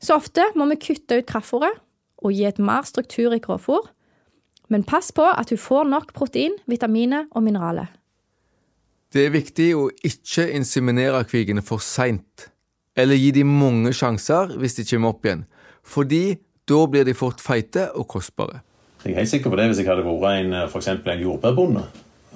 Så 0.02 0.18
ofte 0.18 0.46
må 0.58 0.66
vi 0.72 0.82
kutte 0.82 1.22
ut 1.22 1.30
kraftfôret 1.30 1.78
og 2.24 2.34
gi 2.34 2.48
et 2.48 2.60
mer 2.60 2.86
struktur 2.88 3.36
i 3.36 3.42
grovfôr, 3.44 3.86
men 4.72 4.86
pass 4.88 5.12
på 5.16 5.26
at 5.28 5.52
hun 5.52 5.60
får 5.60 5.90
nok 5.92 6.14
protein, 6.16 6.56
vitaminer 6.70 7.28
og 7.32 7.44
mineraler. 7.46 7.92
Det 9.14 9.28
er 9.28 9.34
viktig 9.36 9.68
å 9.78 9.90
ikke 10.06 10.48
inseminere 10.58 11.22
kvigene 11.30 11.62
for 11.66 11.84
seint, 11.84 12.48
eller 12.98 13.20
gi 13.20 13.30
dem 13.36 13.52
mange 13.60 13.94
sjanser 13.94 14.56
hvis 14.58 14.80
de 14.80 14.88
kommer 14.90 15.14
opp 15.14 15.28
igjen, 15.28 15.44
fordi 15.86 16.24
da 16.70 16.80
blir 16.90 17.06
de 17.06 17.14
fort 17.18 17.42
feite 17.44 17.90
og 17.94 18.08
kostbare. 18.10 18.64
Jeg 19.04 19.14
er 19.14 19.20
helt 19.20 19.30
sikker 19.34 19.52
på 19.52 19.60
det 19.60 19.68
hvis 19.70 19.82
jeg 19.84 19.90
hadde 19.90 20.06
vært 20.08 20.40
en, 20.40 20.56
for 20.72 21.12
en 21.12 21.24
jordbærbonde 21.26 21.82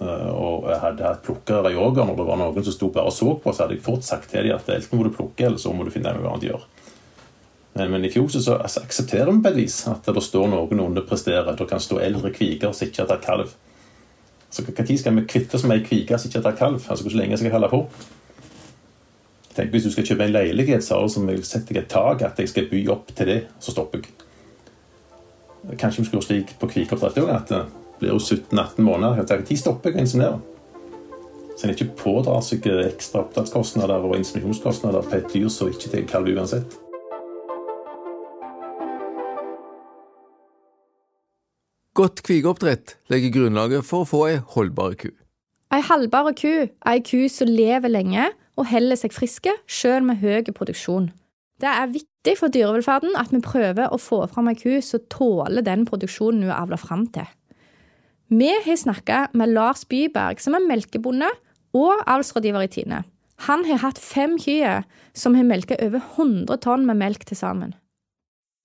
eh, 0.03 0.31
og 0.35 0.67
jeg 0.67 0.79
hadde 0.81 1.05
hatt 1.05 1.21
plukkere 1.23 1.71
i 1.71 1.77
yoga 1.77 2.03
når 2.03 2.17
det 2.19 2.25
var 2.27 2.41
noen 2.41 2.65
som 2.67 2.75
sto 2.75 2.89
bare 2.91 3.07
og 3.07 3.15
så 3.15 3.37
på, 3.39 3.53
så 3.53 3.63
hadde 3.63 3.77
jeg 3.77 3.85
fort 3.85 4.03
sagt 4.03 4.29
til 4.33 4.43
dem 4.43 4.57
at 4.57 4.67
enten 4.75 4.99
må 4.99 5.07
du 5.07 5.13
plukke, 5.15 5.47
eller 5.47 5.61
så 5.63 5.71
må 5.71 5.87
du 5.87 5.93
finne 5.93 6.11
deg 6.11 6.19
noe 6.19 6.33
annet 6.35 6.49
gjøre. 6.49 6.67
Men, 7.77 8.05
i 8.05 8.09
fjor 8.09 8.27
så 8.27 8.55
altså, 8.55 8.81
aksepterer 8.81 9.31
vi 9.31 9.41
på 9.43 9.49
et 9.51 9.57
vis 9.59 9.77
at 9.91 10.05
det 10.05 10.23
står 10.23 10.47
noen 10.49 10.79
underpresterer. 10.81 11.55
Det 11.57 11.69
kan 11.69 11.81
stå 11.83 11.99
eldre 12.01 12.31
kviger 12.33 12.73
som 12.73 12.87
ikke 12.87 13.03
har 13.03 13.09
tatt 13.11 13.25
kalv. 13.25 13.55
Så 14.49 14.63
Når 14.63 14.97
skal 14.97 15.15
vi 15.15 15.25
kvitte 15.27 15.57
oss 15.57 15.65
med 15.67 15.77
ei 15.77 15.85
kvige 15.85 16.17
som 16.17 16.29
ikke 16.29 16.39
har 16.39 16.47
tatt 16.49 16.61
kalv? 16.61 16.79
Altså 16.79 17.03
Hvor 17.05 17.17
lenge 17.19 17.37
skal 17.37 17.51
jeg 17.51 17.57
holde 17.57 17.69
på? 17.69 17.81
Tenk 19.57 19.73
Hvis 19.73 19.83
du 19.83 19.91
skal 19.91 20.05
kjøpe 20.05 20.25
en 20.25 20.33
leilighet, 20.33 20.83
så 20.83 20.95
har 20.95 21.05
jeg 21.05 21.43
et 21.81 21.89
tak 21.89 22.21
at 22.21 22.39
jeg 22.39 22.49
skal 22.49 22.69
by 22.71 22.83
opp 22.93 23.13
til 23.15 23.27
det, 23.27 23.39
så 23.59 23.73
stopper 23.73 24.01
jeg. 24.03 24.13
Kanskje 25.77 26.01
vi 26.01 26.05
skulle 26.05 26.21
gjort 26.21 26.29
slik 26.29 26.53
på 26.59 26.69
kvikeoppdrett 26.71 27.17
òg, 27.23 27.31
at 27.33 27.49
det 27.49 27.63
blir 27.99 28.13
jo 28.13 28.19
17-18 28.21 28.85
måneder. 28.85 29.17
Når 29.17 29.57
stopper 29.57 29.89
jeg 29.89 29.97
å 29.97 30.05
inseminere? 30.05 30.39
Så 31.57 31.65
en 31.65 31.73
ikke 31.73 31.89
pådrar 31.97 32.43
seg 32.45 32.67
ekstra 32.69 33.23
oppdrettskostnader 33.25 34.05
og 34.05 34.13
inseminasjonskostnader 34.19 35.09
på 35.09 35.17
et 35.17 35.31
dyr 35.33 35.49
som 35.49 35.71
ikke 35.73 35.89
tar 35.89 36.05
kalv 36.11 36.29
uansett. 36.37 36.77
Godt 41.97 42.21
kvigeoppdrett 42.27 42.91
legger 43.09 43.31
grunnlaget 43.33 43.85
for 43.87 44.03
å 44.03 44.05
få 44.05 44.17
ei 44.27 44.35
holdbar 44.53 44.93
ku. 45.01 45.07
Ei 45.73 45.79
halvbar 45.81 46.27
ku 46.37 46.51
er 46.61 46.91
ei 46.91 46.99
ku 47.01 47.23
som 47.31 47.49
lever 47.49 47.89
lenge 47.89 48.27
og 48.53 48.67
holder 48.69 48.99
seg 49.01 49.15
friske, 49.15 49.55
sjøl 49.65 50.05
med 50.05 50.21
høy 50.21 50.45
produksjon. 50.53 51.07
Det 51.57 51.71
er 51.71 51.89
viktig 51.89 52.35
for 52.37 52.53
dyrevelferden 52.53 53.17
at 53.17 53.33
vi 53.33 53.41
prøver 53.41 53.89
å 53.89 53.97
få 53.97 54.19
fram 54.29 54.51
ei 54.51 54.59
ku 54.59 54.77
som 54.85 55.01
tåler 55.09 55.65
den 55.65 55.87
produksjonen 55.89 56.45
hun 56.45 56.53
avler 56.53 56.77
fram 56.77 57.07
til. 57.15 57.25
Vi 58.29 58.51
har 58.67 58.77
snakka 58.77 59.23
med 59.33 59.55
Lars 59.55 59.81
Byberg, 59.89 60.37
som 60.43 60.53
er 60.53 60.69
melkebonde 60.69 61.31
og 61.73 62.05
avlsrådgiver 62.05 62.67
i 62.67 62.71
Tine. 62.77 63.01
Han 63.49 63.65
har 63.65 63.81
hatt 63.81 63.97
fem 63.97 64.37
kyr 64.37 64.85
som 65.17 65.33
har 65.33 65.49
melka 65.49 65.81
over 65.81 66.05
100 66.13 66.61
tonn 66.61 66.85
med 66.85 67.01
melk 67.01 67.25
til 67.25 67.41
sammen. 67.41 67.73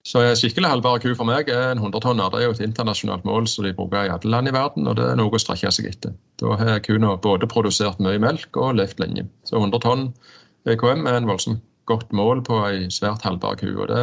Så 0.02 0.18
en 0.18 0.34
skikkelig 0.34 0.66
halvbar 0.66 0.98
ku 1.02 1.12
for 1.14 1.28
meg 1.28 1.50
er 1.52 1.70
en 1.70 1.80
100-tonner. 1.80 2.30
Det 2.32 2.40
er 2.40 2.48
jo 2.48 2.54
et 2.56 2.64
internasjonalt 2.64 3.26
mål 3.28 3.46
som 3.50 3.66
de 3.66 3.74
bruker 3.76 4.08
i 4.08 4.10
alle 4.10 4.30
land 4.32 4.50
i 4.50 4.54
verden, 4.54 4.88
og 4.90 4.96
det 4.98 5.04
er 5.06 5.18
noe 5.20 5.30
å 5.30 5.40
strekke 5.40 5.70
seg 5.70 5.86
etter. 5.92 6.16
Da 6.42 6.56
har 6.58 6.80
kua 6.82 7.14
både 7.22 7.48
produsert 7.50 8.02
mye 8.02 8.18
melk 8.22 8.58
og 8.58 8.74
levd 8.80 9.02
lenge. 9.02 9.28
Så 9.46 9.60
100 9.60 9.84
tonn 9.84 10.08
EKM 10.66 11.06
er 11.06 11.20
en 11.20 11.30
voldsomt 11.30 11.62
godt 11.90 12.10
mål 12.14 12.42
på 12.46 12.58
ei 12.66 12.88
svært 12.94 13.22
halvbar 13.26 13.58
ku. 13.60 13.68
og 13.78 13.88
Det 13.90 14.02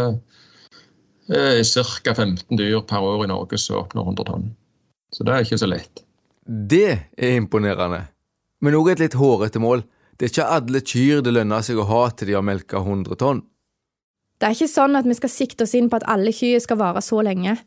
er 1.36 1.64
ca. 1.64 2.14
15 2.14 2.58
dyr 2.58 2.82
per 2.88 3.04
år 3.04 3.26
i 3.26 3.32
Norge 3.32 3.60
som 3.60 3.84
oppnår 3.84 4.08
100 4.14 4.30
tonn. 4.32 4.50
Så 5.12 5.28
det 5.28 5.36
er 5.36 5.44
ikke 5.44 5.60
så 5.60 5.68
lett. 5.68 6.04
Det 6.48 7.12
er 7.18 7.36
imponerende. 7.36 8.06
Men 8.62 8.76
òg 8.76 8.94
et 8.94 9.04
litt 9.04 9.20
hårete 9.20 9.60
mål. 9.60 9.84
Det 10.16 10.28
er 10.28 10.34
ikke 10.34 10.52
alle 10.56 10.82
kyr 10.84 11.22
det 11.24 11.36
lønner 11.36 11.64
seg 11.64 11.80
å 11.80 11.88
ha 11.88 12.02
til 12.12 12.32
de 12.32 12.36
har 12.40 12.44
melka 12.46 12.82
100 12.84 13.20
tonn. 13.20 13.44
Det 14.40 14.48
er 14.48 14.56
ikke 14.56 14.72
sånn 14.72 14.96
at 14.96 15.08
vi 15.08 15.18
skal 15.18 15.32
sikte 15.34 15.66
oss 15.68 15.76
inn 15.76 15.90
på 15.92 16.00
at 16.00 16.08
alle 16.08 16.32
kyr 16.32 16.62
skal 16.64 16.80
vare 16.80 17.02
så 17.04 17.20
lenge. 17.26 17.58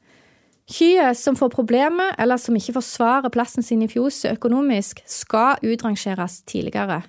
Kyr 0.72 1.12
som 1.18 1.36
får 1.36 1.50
problemer 1.52 2.14
eller 2.22 2.40
som 2.40 2.56
ikke 2.56 2.78
forsvarer 2.78 3.32
plassen 3.34 3.64
sin 3.66 3.82
i 3.84 3.90
fjoset 3.92 4.38
økonomisk, 4.38 5.02
skal 5.04 5.60
utrangeres 5.60 6.40
tidligere. 6.48 7.02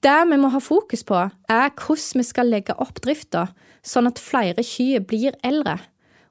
Det 0.00 0.18
vi 0.30 0.38
må 0.40 0.48
ha 0.54 0.60
fokus 0.62 1.02
på, 1.04 1.18
er 1.50 1.70
hvordan 1.74 2.22
vi 2.22 2.24
skal 2.24 2.48
legge 2.48 2.76
opp 2.80 3.02
drifta, 3.04 3.48
sånn 3.82 4.08
at 4.08 4.22
flere 4.22 4.64
kyr 4.64 5.04
blir 5.04 5.36
eldre. 5.44 5.76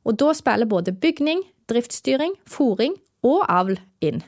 Og 0.07 0.17
da 0.17 0.31
spiller 0.33 0.69
både 0.69 0.95
bygning, 0.95 1.43
driftsstyring, 1.69 2.33
fòring 2.47 2.95
og 3.27 3.43
avl 3.51 3.77
inn. 4.01 4.23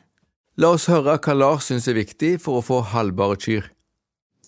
La 0.60 0.74
oss 0.76 0.90
høre 0.92 1.16
hva 1.24 1.34
Lars 1.38 1.70
syns 1.70 1.88
er 1.88 1.96
viktig 1.96 2.36
for 2.44 2.60
å 2.60 2.66
få 2.66 2.82
halvbare 2.92 3.40
kyr. 3.40 3.70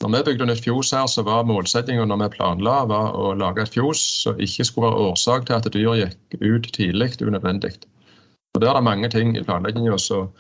Når 0.02 0.10
vi 0.10 0.24
bygde 0.32 0.46
nytt 0.50 0.64
fjos 0.66 0.92
her, 0.96 1.06
så 1.06 1.22
var 1.22 1.44
målsettingen 1.46 2.10
når 2.10 2.24
vi 2.24 2.30
planla 2.34 2.86
var 2.90 3.14
å 3.14 3.36
lage 3.38 3.62
et 3.62 3.74
fjos 3.74 4.00
som 4.24 4.40
ikke 4.42 4.66
skulle 4.66 4.88
være 4.90 5.04
årsak 5.12 5.46
til 5.46 5.56
at 5.60 5.68
dyr 5.76 5.94
gikk 6.00 6.42
ut 6.42 6.70
tidlig 6.74 7.22
unødvendig. 7.22 7.72
Og 8.56 8.62
Der 8.62 8.70
er 8.70 8.74
det 8.80 8.84
mange 8.84 9.10
ting 9.10 9.38
i 9.38 9.44
planlegginga 9.44 9.98
som, 10.02 10.32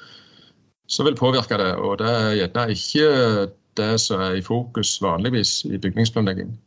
vil 1.05 1.15
påvirke 1.15 1.57
det. 1.61 1.75
Og 1.75 1.99
det 2.01 2.09
er 2.09 2.33
gjerne 2.39 2.71
ikke 2.73 3.07
det 3.77 3.99
som 4.01 4.21
er 4.21 4.31
i 4.39 4.41
fokus 4.41 5.01
vanligvis 5.01 5.65
i 5.69 5.77
bygningsplanlegging. 5.77 6.59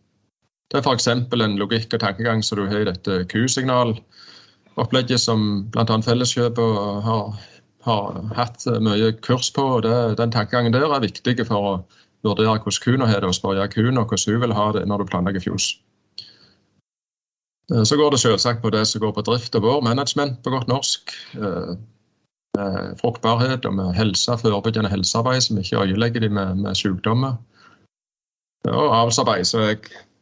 Det 0.70 0.78
er 0.78 0.82
f.eks. 0.86 1.08
en 1.08 1.58
logikk 1.58 1.94
og 1.94 2.00
tankegang 2.00 2.42
som 2.44 2.58
du 2.58 2.66
har 2.70 2.80
i 2.80 2.88
dette 2.88 3.24
Q-signalopplegget 3.28 5.20
som 5.20 5.66
bl.a. 5.66 5.98
Felleskjøpet 6.06 6.78
har, 7.08 7.34
har, 7.84 8.22
hatt 8.38 8.66
mye 8.80 9.12
kurs 9.18 9.50
på. 9.50 9.62
og 9.62 9.82
det, 9.82 10.18
Den 10.18 10.30
tankegangen 10.30 10.72
der 10.72 10.86
er 10.88 11.00
viktig 11.02 11.46
for 11.46 11.58
å 11.58 11.84
vurdere 12.24 12.58
hvordan 12.58 12.84
kua 12.84 13.06
har 13.06 13.20
det, 13.20 13.30
og 13.30 13.34
spørre 13.34 13.68
kua 13.68 13.90
hvordan 13.92 14.34
hun 14.34 14.40
vil 14.46 14.56
ha 14.58 14.70
det 14.72 14.86
når 14.88 15.02
du 15.02 15.10
planlegger 15.10 15.44
fjos. 15.44 15.74
Eh, 17.72 17.84
så 17.84 17.96
går 17.96 18.10
det 18.10 18.20
selvsagt 18.20 18.62
på 18.62 18.70
det 18.70 18.86
som 18.86 19.00
går 19.00 19.12
på 19.12 19.26
drift 19.26 19.54
og 19.54 19.62
vår 19.62 19.80
management 19.80 20.42
på 20.44 20.50
godt 20.50 20.68
norsk. 20.68 21.12
Eh, 21.34 21.74
med 22.54 22.98
fruktbarhet 23.00 23.64
og 23.66 23.74
med 23.74 23.94
helse, 23.94 24.38
forebyggende 24.38 24.90
helsearbeid 24.90 25.40
som 25.40 25.58
ikke 25.58 25.80
øyelegger 25.82 26.20
dem 26.20 26.32
med, 26.32 26.54
med 26.54 26.74
sykdommer. 26.74 27.34
Og 28.64 28.96
avlsarbeid, 28.96 29.44
som 29.44 29.60
jeg 29.60 29.78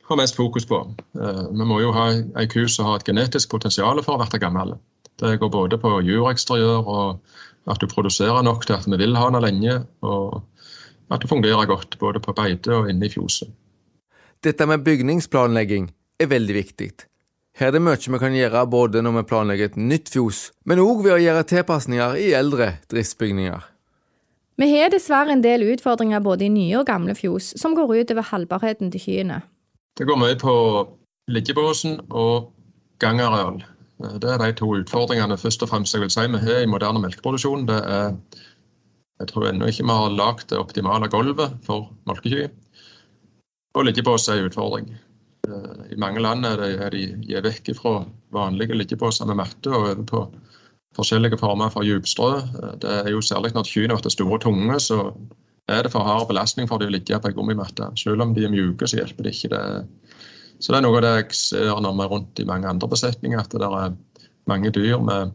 har 0.08 0.16
mest 0.16 0.36
fokus 0.36 0.66
på. 0.66 0.94
Eh, 1.14 1.44
vi 1.58 1.64
må 1.64 1.80
jo 1.80 1.92
ha 1.92 2.08
ei 2.40 2.46
ku 2.46 2.66
som 2.68 2.84
har 2.84 2.96
et 2.96 3.04
genetisk 3.04 3.50
potensial 3.50 4.02
for 4.02 4.16
å 4.16 4.24
bli 4.24 4.38
gammel. 4.38 4.74
Det 5.20 5.38
går 5.40 5.48
både 5.48 5.78
på 5.78 6.00
jureksteriør 6.00 6.88
og 6.88 7.20
at 7.70 7.80
du 7.80 7.86
produserer 7.86 8.42
nok 8.42 8.66
til 8.66 8.74
at 8.74 8.88
vi 8.90 8.96
vil 8.96 9.16
ha 9.16 9.30
den 9.30 9.42
lenge. 9.42 9.84
og 10.02 10.42
at 11.12 11.22
det 11.22 11.30
fungerer 11.30 11.68
godt 11.68 11.98
både 12.00 12.22
på 12.24 12.34
beite 12.36 12.74
og 12.74 12.90
inne 12.90 13.06
i 13.06 13.12
fjoset. 13.12 13.50
Dette 14.42 14.66
med 14.66 14.82
bygningsplanlegging 14.82 15.90
er 16.20 16.30
veldig 16.30 16.54
viktig. 16.56 16.90
Her 17.58 17.68
er 17.68 17.74
det 17.76 17.82
mye 17.84 18.14
vi 18.14 18.18
kan 18.18 18.34
gjøre 18.34 18.64
både 18.72 19.02
når 19.04 19.18
vi 19.18 19.28
planlegger 19.28 19.70
et 19.70 19.76
nytt 19.76 20.08
fjos, 20.10 20.46
men 20.64 20.80
òg 20.80 21.04
ved 21.04 21.18
å 21.18 21.20
gjøre 21.20 21.44
tilpasninger 21.50 22.16
i 22.18 22.32
eldre 22.38 22.72
driftsbygninger. 22.90 23.68
Vi 24.60 24.68
har 24.72 24.92
dessverre 24.92 25.32
en 25.34 25.44
del 25.44 25.64
utfordringer 25.74 26.22
både 26.24 26.46
i 26.46 26.52
nye 26.52 26.80
og 26.80 26.88
gamle 26.88 27.14
fjos, 27.16 27.52
som 27.60 27.76
går 27.76 27.92
ut 27.92 28.14
over 28.14 28.28
halvbarheten 28.30 28.90
til 28.92 29.04
kyene. 29.04 29.42
Det 29.98 30.08
går 30.08 30.18
mye 30.20 30.38
på 30.40 30.54
liggebåsen 31.32 32.00
og 32.08 32.50
gangareal. 33.02 33.60
Det 34.00 34.30
er 34.32 34.40
de 34.40 34.50
to 34.58 34.70
utfordringene 34.80 35.38
først 35.38 35.62
og 35.62 35.70
fremst 35.70 35.94
jeg 35.94 36.02
vil 36.02 36.10
si 36.12 36.24
vi 36.32 36.40
har 36.42 36.64
i 36.64 36.70
moderne 36.70 37.02
melkeproduksjon. 37.04 37.68
Det 37.68 37.78
er 37.78 38.16
jeg 39.22 39.30
tror 39.30 39.48
ennå 39.48 39.70
ikke 39.70 39.86
vi 39.86 39.96
har 40.02 40.18
lagd 40.18 40.48
det 40.50 40.58
optimale 40.58 41.08
gulvet 41.12 41.56
for 41.66 41.92
melkeky. 42.08 42.48
Og 43.78 43.86
liggepose 43.86 44.34
er 44.34 44.42
en 44.42 44.50
utfordring. 44.50 44.88
Eh, 45.48 45.94
I 45.94 46.00
mange 46.00 46.22
land 46.22 46.46
er, 46.46 46.62
er 46.86 46.94
de 46.94 47.04
gitt 47.26 47.46
vekk 47.46 47.72
fra 47.78 48.00
vanlige 48.34 48.76
liggeposer 48.76 49.28
med 49.30 49.38
matte 49.40 49.70
og 49.70 49.78
over 49.78 50.02
på 50.08 50.24
forskjellige 50.96 51.38
former 51.40 51.70
for 51.72 51.86
djupstrø. 51.86 52.34
Det 52.82 52.98
er 52.98 53.12
jo 53.14 53.22
særlig 53.24 53.54
når 53.54 53.70
kyrne 53.70 53.96
blir 53.96 54.12
store 54.12 54.36
og 54.36 54.44
tunge, 54.44 54.78
så 54.82 54.98
er 55.70 55.84
det 55.86 55.92
for 55.94 56.04
hard 56.04 56.28
belastning 56.28 56.68
for 56.68 56.82
de 56.82 56.90
å 56.90 56.92
ligge 56.92 57.18
på 57.18 57.30
ei 57.30 57.36
gummimatte. 57.36 57.88
Selv 57.98 58.24
om 58.24 58.34
de 58.36 58.44
er 58.44 58.52
mjuke, 58.52 58.88
så 58.88 58.98
hjelper 58.98 59.24
det 59.24 59.36
ikke. 59.36 59.52
det. 59.54 60.18
Så 60.58 60.72
det 60.72 60.78
er 60.78 60.84
noe 60.84 60.98
av 60.98 61.06
det 61.06 61.14
jeg 61.16 61.38
ser 61.38 61.80
når 61.80 61.96
vi 61.96 62.04
er 62.04 62.12
rundt 62.12 62.42
i 62.42 62.48
mange 62.48 62.68
andre 62.68 62.90
besetninger, 62.90 63.40
at 63.40 63.54
det 63.54 63.70
er 63.70 63.96
mange 64.50 64.74
dyr 64.74 65.00
med, 65.02 65.32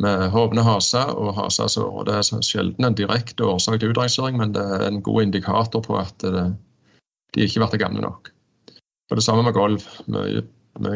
med 0.00 0.28
hovne 0.32 0.62
haser 0.64 1.12
og 1.12 1.34
hasesår. 1.36 2.04
Det 2.08 2.14
er 2.14 2.42
sjelden 2.46 2.84
en 2.84 2.96
direkte 2.96 3.44
årsak 3.44 3.80
til 3.80 3.92
utrangering, 3.92 4.38
men 4.38 4.54
det 4.54 4.62
er 4.62 4.86
en 4.88 5.02
god 5.02 5.22
indikator 5.22 5.84
på 5.84 5.98
at 6.00 6.14
det, 6.22 6.46
de 7.34 7.46
ikke 7.46 7.66
blir 7.66 7.84
gamle 7.84 8.00
nok. 8.00 8.32
Og 9.10 9.16
Det 9.16 9.24
samme 9.24 9.42
med 9.42 9.52
gulv. 9.52 9.82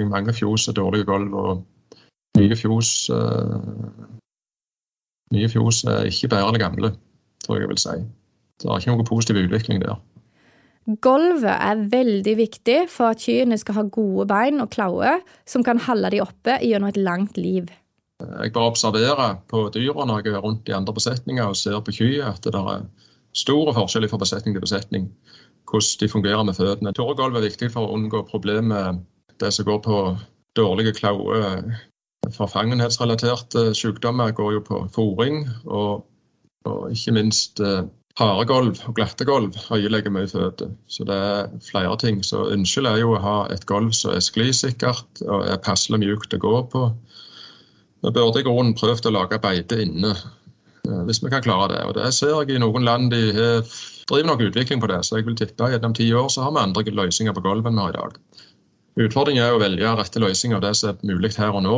Mange 0.08 0.32
fjos 0.32 0.68
er 0.68 0.72
dårlige 0.72 1.04
gulv. 1.04 1.34
og 1.34 1.64
nye 2.36 2.56
fjos 2.56 3.10
uh, 3.10 3.60
Mye 5.34 5.48
fjos 5.50 5.82
er 5.84 6.06
ikke 6.06 6.28
bedre 6.30 6.52
enn 6.52 6.60
gamle, 6.60 6.92
tror 7.42 7.56
jeg 7.56 7.64
jeg 7.64 7.70
vil 7.72 7.80
si. 7.82 7.94
Det 8.62 8.68
er 8.70 8.78
ikke 8.78 8.92
noen 8.92 9.08
positiv 9.08 9.40
utvikling 9.40 9.80
der. 9.82 9.96
Gulvet 11.02 11.50
er 11.50 11.80
veldig 11.90 12.36
viktig 12.38 12.76
for 12.92 13.10
at 13.10 13.24
kyrne 13.24 13.58
skal 13.58 13.74
ha 13.74 13.82
gode 13.90 14.28
bein 14.30 14.62
og 14.62 14.70
klauer 14.70 15.18
som 15.44 15.64
kan 15.66 15.82
holde 15.82 16.12
de 16.14 16.22
oppe 16.22 16.60
gjennom 16.62 16.92
et 16.92 17.00
langt 17.00 17.40
liv. 17.40 17.66
Jeg 18.20 18.52
bare 18.52 18.70
observerer 18.72 19.40
på 19.48 19.66
dyra 19.74 20.06
når 20.08 20.22
jeg 20.24 20.34
er 20.34 20.44
rundt 20.44 20.68
i 20.68 20.76
andre 20.76 20.94
besetninger 20.96 21.50
og 21.50 21.56
ser 21.56 21.80
på 21.84 21.92
kyr, 21.98 22.30
at 22.30 22.44
det 22.44 22.54
er 22.56 22.86
store 23.36 23.74
forskjeller 23.76 24.08
fra 24.08 24.20
besetning 24.22 24.56
til 24.56 24.64
besetning 24.64 25.10
hvordan 25.66 25.98
de 26.00 26.08
fungerer 26.08 26.46
med 26.46 26.54
føttene. 26.54 26.94
Tåregulv 26.94 27.36
er 27.36 27.48
viktig 27.48 27.72
for 27.74 27.88
å 27.88 27.98
unngå 27.98 28.22
problemer 28.30 28.68
med 28.70 29.04
det 29.42 29.50
som 29.52 29.66
går 29.66 29.80
på 29.84 29.98
dårlige 30.56 30.94
klauer, 30.96 31.74
Forfangenhetsrelaterte 32.34 33.74
sykdommer 33.74 34.32
går 34.34 34.52
jo 34.56 34.62
på 34.66 34.80
fòring, 34.94 35.44
og, 35.64 36.06
og, 36.66 36.80
ikke 36.90 37.14
minst 37.14 37.60
eh, 37.62 37.84
haregolv 38.18 38.80
og 38.88 38.96
glattegolv 38.96 39.58
øyelegger 39.72 40.14
mye 40.14 40.28
føtter. 40.30 40.72
Så 40.88 41.04
det 41.06 41.16
er 41.16 41.52
flere 41.70 41.96
ting. 42.00 42.22
Så 42.24 42.48
ønsket 42.52 42.88
er 42.90 43.02
jo 43.02 43.14
å 43.14 43.22
ha 43.22 43.36
et 43.54 43.66
gulv 43.68 43.92
som 43.94 44.16
er 44.16 44.24
sklisikkert 44.24 45.22
og 45.26 45.46
er 45.46 45.62
passelig 45.62 46.02
mjukt 46.02 46.34
å 46.34 46.42
gå 46.42 46.54
på. 46.72 46.86
Vi 48.06 48.14
burde 48.14 48.40
i 48.40 48.46
grunnen 48.46 48.76
prøvd 48.78 49.08
å 49.08 49.14
lage 49.16 49.40
beite 49.42 49.80
inne, 49.82 50.12
eh, 50.86 51.02
hvis 51.08 51.22
vi 51.24 51.30
kan 51.32 51.42
klare 51.42 51.72
det. 51.74 51.84
Og 51.88 51.96
det 51.98 52.12
ser 52.14 52.36
jeg 52.36 52.54
i 52.54 52.62
noen 52.62 52.86
land 52.86 53.10
de 53.10 53.32
driver 54.06 54.28
nok 54.30 54.44
utvikling 54.46 54.82
på 54.82 54.90
det, 54.92 55.00
så 55.02 55.18
jeg 55.18 55.26
vil 55.26 55.38
tippe 55.38 55.72
gjennom 55.72 55.96
ti 55.96 56.06
år 56.14 56.28
så 56.30 56.46
har 56.46 56.54
vi 56.54 56.62
andre 56.62 56.94
løsninger 57.00 57.34
på 57.34 57.42
gulvet 57.42 57.72
enn 57.72 57.80
vi 57.80 57.82
har 57.82 57.96
i 57.96 57.98
dag. 57.98 58.20
Utfordringen 59.06 59.42
er 59.42 59.56
å 59.56 59.60
velge 59.60 59.96
rette 59.98 60.22
løsninger 60.22 60.60
av 60.60 60.62
det 60.64 60.72
som 60.78 60.94
er 60.94 61.10
mulig 61.10 61.34
her 61.36 61.52
og 61.52 61.66
nå. 61.66 61.76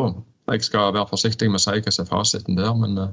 Jeg 0.52 0.68
skal 0.68 0.92
være 0.92 1.08
forsiktig 1.08 1.48
med 1.48 1.58
å 1.58 1.64
si 1.64 1.80
hva 1.80 1.94
som 1.94 2.04
er 2.04 2.12
fasiten 2.12 2.60
der, 2.60 2.70
men 2.76 3.00
uh, 3.00 3.08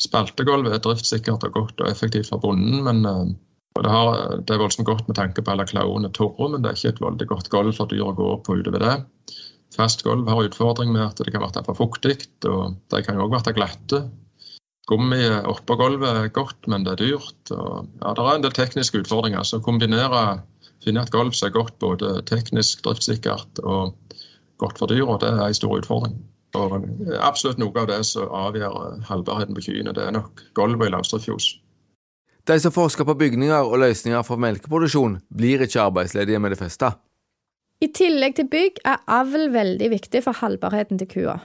spaltegulv 0.00 0.72
er 0.72 0.82
driftssikkert 0.82 1.44
og 1.46 1.54
godt 1.54 1.84
og 1.84 1.92
effektivt 1.92 2.32
for 2.32 2.42
bonden. 2.42 2.82
men 2.88 3.36
og 3.72 3.84
det, 3.86 3.90
har, 3.90 4.18
det, 4.44 4.52
er 4.52 4.60
voldsomt 4.60 4.88
godt 4.88 5.06
med 5.08 5.16
tanke 5.16 5.40
på 5.40 5.52
alle 5.52 5.64
klauene 5.64 6.10
torre, 6.12 6.50
men 6.52 6.60
det 6.60 6.70
er 6.70 6.76
ikke 6.76 6.90
et 6.92 7.04
veldig 7.06 7.28
godt 7.30 7.48
gulv 7.52 7.76
for 7.76 7.88
dyr 7.88 8.04
å 8.04 8.16
gå 8.16 8.28
på 8.44 8.58
utover 8.60 8.82
det. 8.84 8.96
Fast 9.72 10.04
gulv 10.04 10.28
har 10.28 10.48
utfordring 10.48 10.92
med 10.92 11.04
at 11.06 11.20
det 11.22 11.32
kan 11.32 11.44
være 11.44 11.64
for 11.64 11.78
fuktig, 11.78 12.18
og 12.48 12.76
det 12.92 13.06
kan 13.06 13.20
òg 13.20 13.32
være 13.32 13.54
glatte. 13.56 14.02
Gummi 14.90 15.22
oppå 15.48 15.76
gulvet 15.78 16.24
er 16.24 16.32
godt, 16.34 16.66
men 16.68 16.84
det 16.84 16.96
er 16.96 17.04
dyrt. 17.04 17.52
Og, 17.54 17.86
ja, 18.02 18.12
det 18.18 18.24
er 18.24 18.34
en 18.34 18.44
del 18.44 18.56
tekniske 18.56 19.04
utfordringer. 19.04 19.46
Så 19.46 19.62
kombinere 19.64 20.42
finne 20.82 21.04
et 21.04 21.12
gulv 21.14 21.32
som 21.36 21.48
er 21.48 21.54
godt 21.56 21.78
både 21.80 22.16
teknisk, 22.28 22.82
driftssikkert 22.84 23.62
og 23.62 23.94
godt 24.62 24.78
for 24.78 24.90
dyra, 24.90 25.18
det 25.22 25.30
er 25.30 25.46
en 25.46 25.58
stor 25.58 25.78
utfordring. 25.78 26.18
Og 26.58 26.84
absolutt 27.22 27.60
noe 27.62 27.72
av 27.80 27.88
det 27.88 28.02
som 28.04 28.28
avgjør 28.28 29.04
halvbarheten 29.08 29.56
på 29.56 29.64
kyrne, 29.70 29.94
det 29.96 30.04
er 30.04 30.16
nok 30.18 30.42
gulvet 30.58 30.90
i 30.90 30.92
Laustrefjos. 30.92 31.54
De 32.50 32.58
som 32.58 32.74
forsker 32.74 33.06
på 33.06 33.14
bygninger 33.14 33.62
og 33.62 33.78
løsninger 33.78 34.26
for 34.26 34.40
melkeproduksjon, 34.42 35.20
blir 35.30 35.62
ikke 35.62 35.86
arbeidsledige 35.86 36.42
med 36.42 36.52
det 36.52 36.58
første. 36.60 36.90
I 37.82 37.88
tillegg 37.90 38.36
til 38.38 38.46
bygg 38.46 38.76
er 38.86 39.00
avl 39.10 39.48
veldig 39.50 39.88
viktig 39.90 40.20
for 40.22 40.38
holdbarheten 40.38 41.00
til 41.00 41.08
kua. 41.10 41.40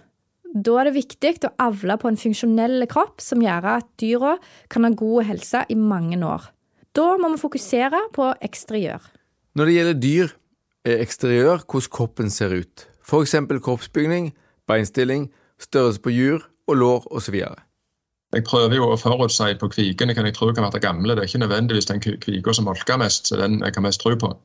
Da 0.53 0.75
er 0.79 0.87
det 0.87 0.97
viktig 0.99 1.31
å 1.47 1.53
avle 1.65 1.95
på 1.97 2.11
en 2.11 2.19
funksjonell 2.19 2.85
kropp 2.89 3.23
som 3.25 3.41
gjør 3.41 3.65
at 3.71 3.87
dyra 3.97 4.35
kan 4.69 4.85
ha 4.85 4.91
god 4.93 5.25
helse 5.31 5.63
i 5.73 5.77
mange 5.77 6.19
år. 6.21 6.45
Da 6.93 7.15
må 7.17 7.31
vi 7.33 7.41
fokusere 7.41 8.03
på 8.13 8.29
eksteriør. 8.45 9.01
Når 9.57 9.65
det 9.65 9.75
gjelder 9.77 9.97
dyr, 10.03 10.35
er 10.85 11.01
eksteriør 11.03 11.65
hvordan 11.65 11.93
kroppen 11.97 12.29
ser 12.33 12.53
ut, 12.53 12.85
f.eks. 13.01 13.33
kroppsbygning, 13.65 14.29
beinstilling, 14.69 15.31
størrelse 15.57 16.03
på 16.05 16.13
jur 16.13 16.45
og 16.69 16.77
lår 16.77 17.09
osv. 17.17 17.39
Jeg 18.35 18.45
prøver 18.45 18.77
jo 18.77 18.91
å 18.91 18.99
forutsi 18.99 19.55
på 19.57 19.71
kvikene 19.73 20.13
hva 20.13 20.25
jeg 20.27 20.37
tror 20.37 20.53
kan 20.53 20.67
være 20.67 20.83
gamle. 20.83 21.15
Det 21.15 21.25
er 21.25 21.31
ikke 21.31 21.41
nødvendigvis 21.45 21.89
den 21.89 22.01
kvika 22.03 22.53
som 22.53 22.69
molker 22.69 23.01
mest, 23.01 23.25
så 23.29 23.39
den 23.41 23.61
jeg 23.63 23.73
har 23.73 23.85
mest 23.85 24.03
tro 24.03 24.13
på. 24.19 24.35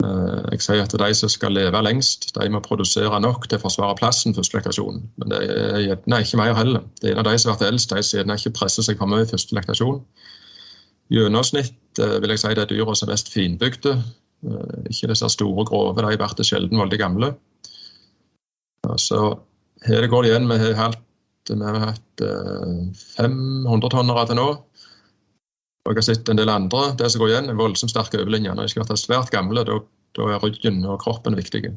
Eh, 0.00 0.42
jeg 0.54 0.64
sier 0.64 0.82
at 0.84 0.94
de 1.02 1.08
som 1.16 1.32
skal 1.32 1.54
leve 1.56 1.82
lengst, 1.84 2.30
de 2.36 2.48
må 2.52 2.62
produsere 2.64 3.20
nok 3.20 3.46
til 3.48 3.58
å 3.58 3.64
forsvare 3.64 3.98
plassen 3.98 4.36
første 4.36 4.56
lektasjon. 4.56 5.02
Men 5.20 5.32
det 5.32 5.40
er 5.44 5.82
gjerne 5.84 6.20
ikke 6.24 6.40
mer 6.40 6.56
heller. 6.56 6.86
Det 7.00 7.10
er 7.10 7.16
en 7.16 7.22
av 7.24 7.28
de 7.28 7.36
som 7.40 7.52
vært 7.52 7.66
eldst, 7.68 7.92
de 7.92 8.04
som 8.06 8.20
gjerne 8.20 8.38
ikke 8.40 8.54
presser 8.60 8.86
seg 8.86 9.00
for 9.00 9.10
mye 9.10 9.26
i 9.26 9.30
første 9.30 9.56
lektasjon. 9.58 10.00
Gjennomsnitt 11.10 12.00
eh, 12.00 12.16
vil 12.22 12.34
jeg 12.34 12.42
si 12.44 12.54
det 12.56 12.64
er 12.64 12.72
dyra 12.72 12.96
som 12.96 13.08
er 13.08 13.14
mest 13.16 13.32
finbygde. 13.34 13.94
Eh, 14.46 14.80
ikke 14.92 15.12
disse 15.12 15.30
store, 15.34 15.66
grove. 15.68 15.94
De 15.98 16.16
blir 16.16 16.48
sjelden 16.48 16.80
veldig 16.80 17.00
gamle. 17.00 17.34
Så 18.96 19.20
her 19.84 20.06
går 20.08 20.22
det 20.22 20.32
igjen. 20.32 20.48
Vi 20.48 20.58
har 20.62 20.78
hatt, 20.78 21.02
vi 21.50 21.60
har 21.60 21.80
hatt 21.90 22.24
eh, 22.24 23.04
500 23.18 23.92
tonnere 23.92 24.26
til 24.30 24.40
nå. 24.40 24.48
Og 25.86 25.92
jeg 25.92 26.02
har 26.02 26.06
sett 26.10 26.28
en 26.28 26.40
del 26.40 26.52
andre. 26.52 26.90
Det 26.98 27.08
som 27.10 27.22
går 27.22 27.30
igjen, 27.32 27.50
er 27.50 27.58
voldsomt 27.58 27.92
sterke 27.92 28.20
overlinjer. 28.20 28.54
Når 28.54 28.68
de 28.68 28.72
skal 28.72 28.84
være 28.84 29.00
svært 29.00 29.32
gamle, 29.32 29.64
da, 29.64 29.78
da 30.18 30.26
er 30.28 30.42
ryggen 30.44 30.82
og 30.84 31.00
kroppen 31.02 31.38
viktige. 31.38 31.72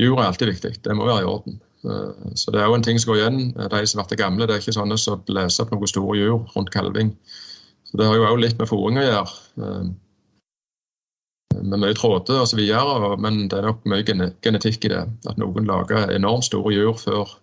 Jord 0.00 0.22
er 0.22 0.30
alltid 0.30 0.54
viktig. 0.54 0.72
Det 0.84 0.96
må 0.96 1.08
være 1.08 1.24
i 1.26 1.28
orden. 1.28 1.60
Eh, 1.84 2.34
så 2.34 2.52
det 2.54 2.60
er 2.60 2.68
jo 2.68 2.76
en 2.78 2.86
ting 2.86 3.00
som 3.00 3.12
går 3.12 3.20
igjen. 3.20 3.40
De 3.56 3.86
som 3.86 4.02
blir 4.02 4.20
gamle, 4.20 4.48
det 4.48 4.56
er 4.56 4.64
ikke 4.64 4.76
sånne 4.76 4.98
som 5.00 5.24
leser 5.28 5.66
opp 5.66 5.74
noen 5.74 5.92
store 5.92 6.16
jur 6.18 6.38
rundt 6.54 6.72
kalving. 6.72 7.12
Så 7.90 7.98
Det 7.98 8.06
har 8.06 8.16
jo 8.16 8.28
òg 8.28 8.40
litt 8.40 8.58
med 8.58 8.70
fôring 8.70 9.00
å 9.00 9.06
gjøre. 9.06 9.36
Eh, 9.60 9.90
med 11.60 11.82
mye 11.82 11.94
tråder 11.98 12.40
osv., 12.40 12.60
men 13.20 13.48
det 13.50 13.58
er 13.58 13.66
nok 13.66 13.84
mye 13.84 14.04
genetikk 14.40 14.86
i 14.86 14.92
det. 14.94 15.02
At 15.28 15.36
noen 15.36 15.66
lager 15.68 16.12
enormt 16.14 16.46
store 16.46 16.72
jur 16.72 16.94
før, 16.96 17.34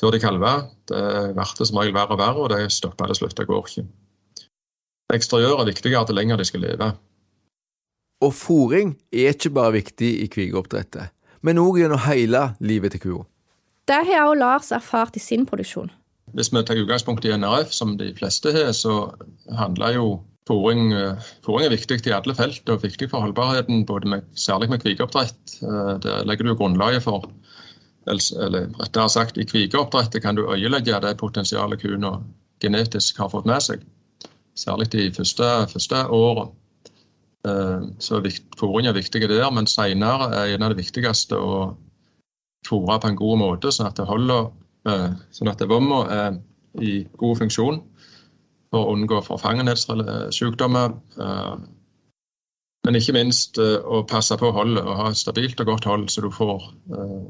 før 0.00 0.12
de 0.12 0.20
kalver. 0.20 0.66
Det 0.90 1.00
blir 1.32 1.64
som 1.64 1.78
regel 1.78 1.94
verre 1.94 2.18
og 2.18 2.20
verre, 2.20 2.42
og 2.42 2.50
det 2.52 2.72
stopper 2.74 3.08
det 3.08 3.16
slutt. 3.16 3.36
Det 3.38 3.46
går 3.48 3.70
ikke. 3.70 3.86
Eksteriør 5.14 5.60
er 5.62 5.68
viktigere 5.68 6.06
til 6.06 6.18
lenger 6.18 6.40
de 6.40 6.44
skal 6.48 6.64
leve. 6.66 6.90
Og 8.24 8.32
fòring 8.34 8.96
er 9.12 9.34
ikke 9.34 9.52
bare 9.54 9.76
viktig 9.76 10.08
i 10.24 10.26
kvigeoppdrettet, 10.32 11.12
men 11.46 11.60
òg 11.62 11.82
gjennom 11.82 12.02
hele 12.06 12.42
livet 12.60 12.96
til 12.96 13.02
kua. 13.04 13.24
Det 13.86 14.00
har 14.08 14.24
også 14.26 14.38
Lars 14.40 14.72
erfart 14.72 15.16
i 15.16 15.22
sin 15.22 15.46
produksjon. 15.46 15.92
Hvis 16.34 16.50
vi 16.52 16.62
tar 16.66 16.80
utgangspunkt 16.80 17.24
i 17.24 17.36
NRF, 17.36 17.70
som 17.70 17.94
de 17.98 18.10
fleste 18.16 18.50
har, 18.52 18.72
så 18.74 19.12
handler 19.54 19.94
jo 19.94 20.08
fòring 20.48 20.92
er 20.92 21.70
viktig 21.70 22.00
i 22.06 22.14
alle 22.14 22.34
felt 22.34 22.68
og 22.68 22.82
viktig 22.82 23.10
for 23.10 23.22
holdbarheten, 23.22 23.86
med, 24.10 24.22
særlig 24.34 24.70
med 24.70 24.82
kvikeoppdrett. 24.82 25.58
Eh, 25.62 25.94
der 26.02 26.24
legger 26.24 26.44
du 26.44 26.54
grunnlaget 26.54 27.02
for 27.02 27.30
eller 28.06 28.68
rettere 28.78 29.10
sagt, 29.10 29.38
I 29.38 29.44
kvikeoppdrettet 29.44 30.22
kan 30.22 30.36
du 30.36 30.46
øyelegge 30.52 31.00
det 31.02 31.16
potensialet 31.18 31.82
kua 31.82 32.12
genetisk 32.62 33.18
har 33.18 33.28
fått 33.28 33.46
med 33.46 33.62
seg. 33.62 33.82
Særlig 34.56 34.90
de 34.92 35.10
første, 35.12 35.50
første 35.72 36.02
årene. 36.08 36.50
Eh, 37.46 37.88
så 38.02 38.22
fòring 38.58 38.88
er 38.88 38.96
viktig 38.96 39.22
der, 39.28 39.50
men 39.54 39.68
senere 39.70 40.30
er 40.34 40.54
en 40.54 40.62
av 40.66 40.72
det 40.72 40.80
viktigste 40.80 41.38
å 41.38 41.76
fòre 42.66 42.98
på 43.00 43.12
en 43.12 43.18
god 43.20 43.38
måte, 43.38 43.70
sånn 43.70 43.86
at 43.86 44.00
det 44.00 44.08
holder, 44.08 44.48
sånn 45.34 45.50
at 45.50 45.62
vomma 45.66 46.00
er 46.10 46.38
i 46.82 47.00
god 47.18 47.40
funksjon 47.40 47.80
for 48.70 48.82
å 48.82 48.94
unngå 48.94 49.22
forfangenhetssykdommer. 49.26 50.94
Eh, 51.22 51.54
men 52.86 52.98
ikke 52.98 53.16
minst 53.16 53.60
eh, 53.62 53.78
å 53.80 54.04
passe 54.08 54.36
på 54.40 54.52
holdet 54.54 54.84
og 54.84 55.00
ha 55.00 55.10
et 55.10 55.20
stabilt 55.20 55.60
og 55.62 55.72
godt 55.72 55.88
hold, 55.90 56.08
så 56.12 56.24
du 56.24 56.30
får 56.34 56.68
eh, 56.96 57.22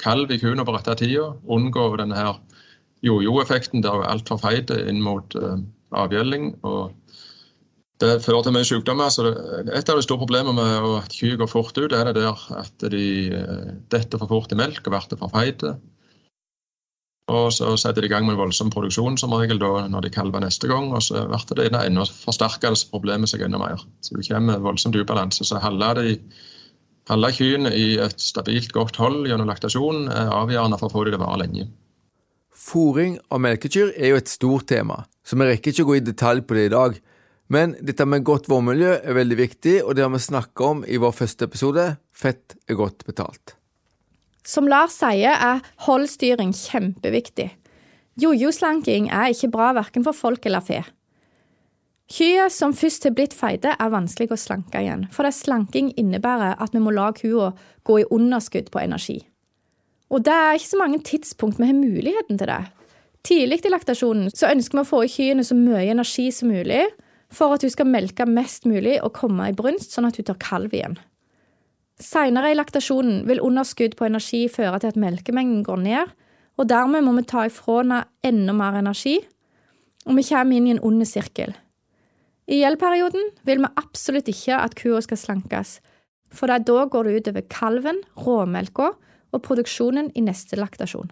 kalv 0.00 0.32
i 0.32 0.40
kua 0.42 0.64
på 0.64 0.76
rette 0.76 0.96
tida. 1.02 1.28
Unngå 1.50 1.90
denne 2.00 2.24
jojo-effekten 3.06 3.84
der 3.84 3.96
du 3.96 4.04
er 4.04 4.14
altfor 4.14 4.40
feit 4.42 4.72
inn 4.76 5.00
mot 5.04 5.36
avgjelding. 5.92 6.54
og 6.62 6.96
det 8.00 8.22
fører 8.24 8.42
til 8.42 8.54
mye 8.56 8.64
sykdommer. 8.64 9.10
så 9.12 9.28
Et 9.74 9.88
av 9.88 9.96
de 9.96 10.02
store 10.02 10.18
problemene 10.18 10.54
med 10.56 11.02
at 11.04 11.12
kyr 11.12 11.36
går 11.36 11.50
fort 11.50 11.76
ut, 11.76 11.92
er 11.92 12.04
det 12.04 12.14
der 12.14 12.36
at 12.56 12.90
de 12.90 13.30
detter 13.92 14.18
for 14.18 14.26
fort 14.26 14.52
i 14.52 14.56
melk 14.56 14.86
og 14.86 14.92
blir 14.94 15.18
for 15.20 15.28
feite. 15.28 15.74
Og 17.30 17.52
så 17.52 17.76
setter 17.76 18.02
de 18.02 18.08
i 18.08 18.10
gang 18.10 18.26
med 18.26 18.40
voldsom 18.40 18.70
produksjon 18.70 19.18
som 19.20 19.32
regel 19.36 19.60
da, 19.60 19.86
når 19.86 20.00
de 20.06 20.10
kalver 20.10 20.40
neste 20.40 20.66
gang. 20.66 20.90
Og 20.96 21.02
så 21.02 21.26
blir 21.28 21.70
det 21.70 21.84
enda 21.86 22.06
forsterker 22.08 22.74
problemet 22.90 23.28
seg 23.28 23.44
enda 23.46 23.60
mer. 23.60 23.84
Så 24.00 24.16
du 24.16 24.22
kommer 24.22 24.56
med 24.56 24.64
voldsomt 24.64 24.96
ubalanse. 24.96 25.44
Så 25.44 25.60
Holde 27.10 27.32
kyrne 27.34 27.72
i 27.74 27.96
et 27.98 28.20
stabilt 28.22 28.70
godt 28.72 28.98
hold 29.00 29.24
gjennom 29.26 29.48
laktasjon 29.50 30.04
er 30.12 30.28
avgjørende 30.30 30.76
for 30.78 30.86
å 30.86 30.92
få 30.94 31.04
dem 31.06 31.16
til 31.16 31.18
å 31.18 31.24
vare 31.24 31.40
lenge. 31.42 31.64
Fôring 32.60 33.16
av 33.32 33.40
melkekyr 33.40 33.94
er 33.96 34.12
jo 34.12 34.18
et 34.20 34.28
stort 34.28 34.66
tema, 34.68 35.04
så 35.24 35.38
vi 35.40 35.48
rekker 35.48 35.72
ikke 35.72 35.86
å 35.86 35.88
gå 35.88 35.96
i 35.96 36.04
detalj 36.04 36.42
på 36.44 36.58
det 36.58 36.66
i 36.68 36.72
dag. 36.74 36.98
Men 37.50 37.72
dette 37.82 38.04
med 38.06 38.26
godt 38.26 38.50
vårmiljø 38.52 38.98
er 39.00 39.16
veldig 39.16 39.38
viktig, 39.38 39.78
og 39.82 39.96
det 39.96 40.04
har 40.04 40.12
vi 40.12 40.20
snakka 40.22 40.66
om 40.68 40.82
i 40.84 41.00
vår 41.00 41.16
første 41.16 41.48
episode, 41.48 41.86
Fett 42.12 42.58
er 42.68 42.76
godt 42.76 43.06
betalt. 43.08 43.56
Som 44.44 44.68
Lars 44.68 44.98
sier, 45.00 45.32
er 45.32 45.64
holdstyring 45.86 46.52
kjempeviktig. 46.56 47.48
Jojo-slanking 48.20 49.08
er 49.08 49.32
ikke 49.32 49.50
bra 49.54 49.70
verken 49.80 50.04
for 50.04 50.16
folk 50.16 50.44
eller 50.46 50.64
fe. 50.64 50.82
Kyr 52.10 52.50
som 52.52 52.74
først 52.76 53.06
har 53.06 53.16
blitt 53.16 53.34
feite, 53.38 53.72
er 53.72 53.92
vanskelig 53.94 54.34
å 54.34 54.40
slanke 54.40 54.82
igjen, 54.82 55.06
for 55.14 55.30
slanking 55.32 55.94
innebærer 55.96 56.58
at 56.60 56.74
vi 56.76 56.82
må 56.82 56.92
la 56.92 57.08
kua 57.16 57.52
gå 57.86 58.00
i 58.02 58.08
underskudd 58.10 58.68
på 58.74 58.82
energi. 58.82 59.20
Og 60.10 60.24
det 60.26 60.34
er 60.34 60.58
ikke 60.58 60.72
så 60.72 60.80
mange 60.80 61.02
tidspunkt 61.06 61.60
vi 61.60 61.68
har 61.70 61.76
muligheten 61.76 62.38
til 62.38 62.50
det. 62.50 62.64
Tidlig 63.26 63.60
i 63.64 63.70
laktasjonen 63.70 64.32
så 64.32 64.50
ønsker 64.50 64.78
vi 64.78 64.82
å 64.82 64.88
få 64.88 65.04
i 65.04 65.12
kyrne 65.12 65.44
så 65.46 65.54
mye 65.56 65.90
energi 65.92 66.30
som 66.34 66.50
mulig 66.50 66.86
for 67.30 67.54
at 67.54 67.62
hun 67.62 67.70
skal 67.70 67.86
melke 67.86 68.26
mest 68.26 68.66
mulig 68.66 68.96
og 69.04 69.14
komme 69.14 69.50
i 69.50 69.54
brunst, 69.56 69.92
sånn 69.94 70.08
at 70.08 70.18
hun 70.18 70.26
tar 70.26 70.40
kalv 70.42 70.74
igjen. 70.74 70.96
Senere 72.00 72.50
i 72.50 72.56
laktasjonen 72.56 73.26
vil 73.28 73.42
underskudd 73.44 73.94
på 73.98 74.08
energi 74.08 74.46
føre 74.50 74.80
til 74.80 74.90
at 74.90 74.98
melkemengden 74.98 75.62
går 75.66 75.82
ned, 75.84 76.14
og 76.58 76.68
dermed 76.68 77.04
må 77.04 77.12
vi 77.18 77.26
ta 77.28 77.44
ifra 77.46 77.82
henne 77.82 78.00
enda 78.26 78.54
mer 78.56 78.80
energi, 78.80 79.18
og 80.08 80.16
vi 80.16 80.24
kommer 80.26 80.56
inn 80.56 80.66
i 80.66 80.74
en 80.74 80.82
ond 80.86 81.04
sirkel. 81.06 81.52
I 82.50 82.62
gjeldperioden 82.64 83.30
vil 83.46 83.60
vi 83.62 83.72
absolutt 83.78 84.32
ikke 84.32 84.56
at 84.58 84.74
kua 84.80 84.98
skal 85.04 85.20
slankes, 85.20 85.76
for 86.34 86.50
da 86.50 86.58
går 86.58 87.06
det 87.06 87.20
utover 87.20 87.46
kalven, 87.52 88.00
råmelka 88.18 88.94
og 89.32 89.42
produksjonen 89.46 90.10
i 90.14 90.24
neste 90.24 90.58
laktasjon. 90.60 91.10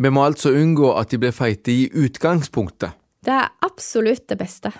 Vi 0.00 0.10
må 0.10 0.24
altså 0.24 0.52
unngå 0.56 0.94
at 0.96 1.10
de 1.12 1.18
blir 1.20 1.34
feite 1.36 1.72
i 1.72 1.88
utgangspunktet. 1.92 2.96
Det 3.20 3.34
er 3.36 3.50
absolutt 3.66 4.28
det 4.32 4.38
beste. 4.40 4.72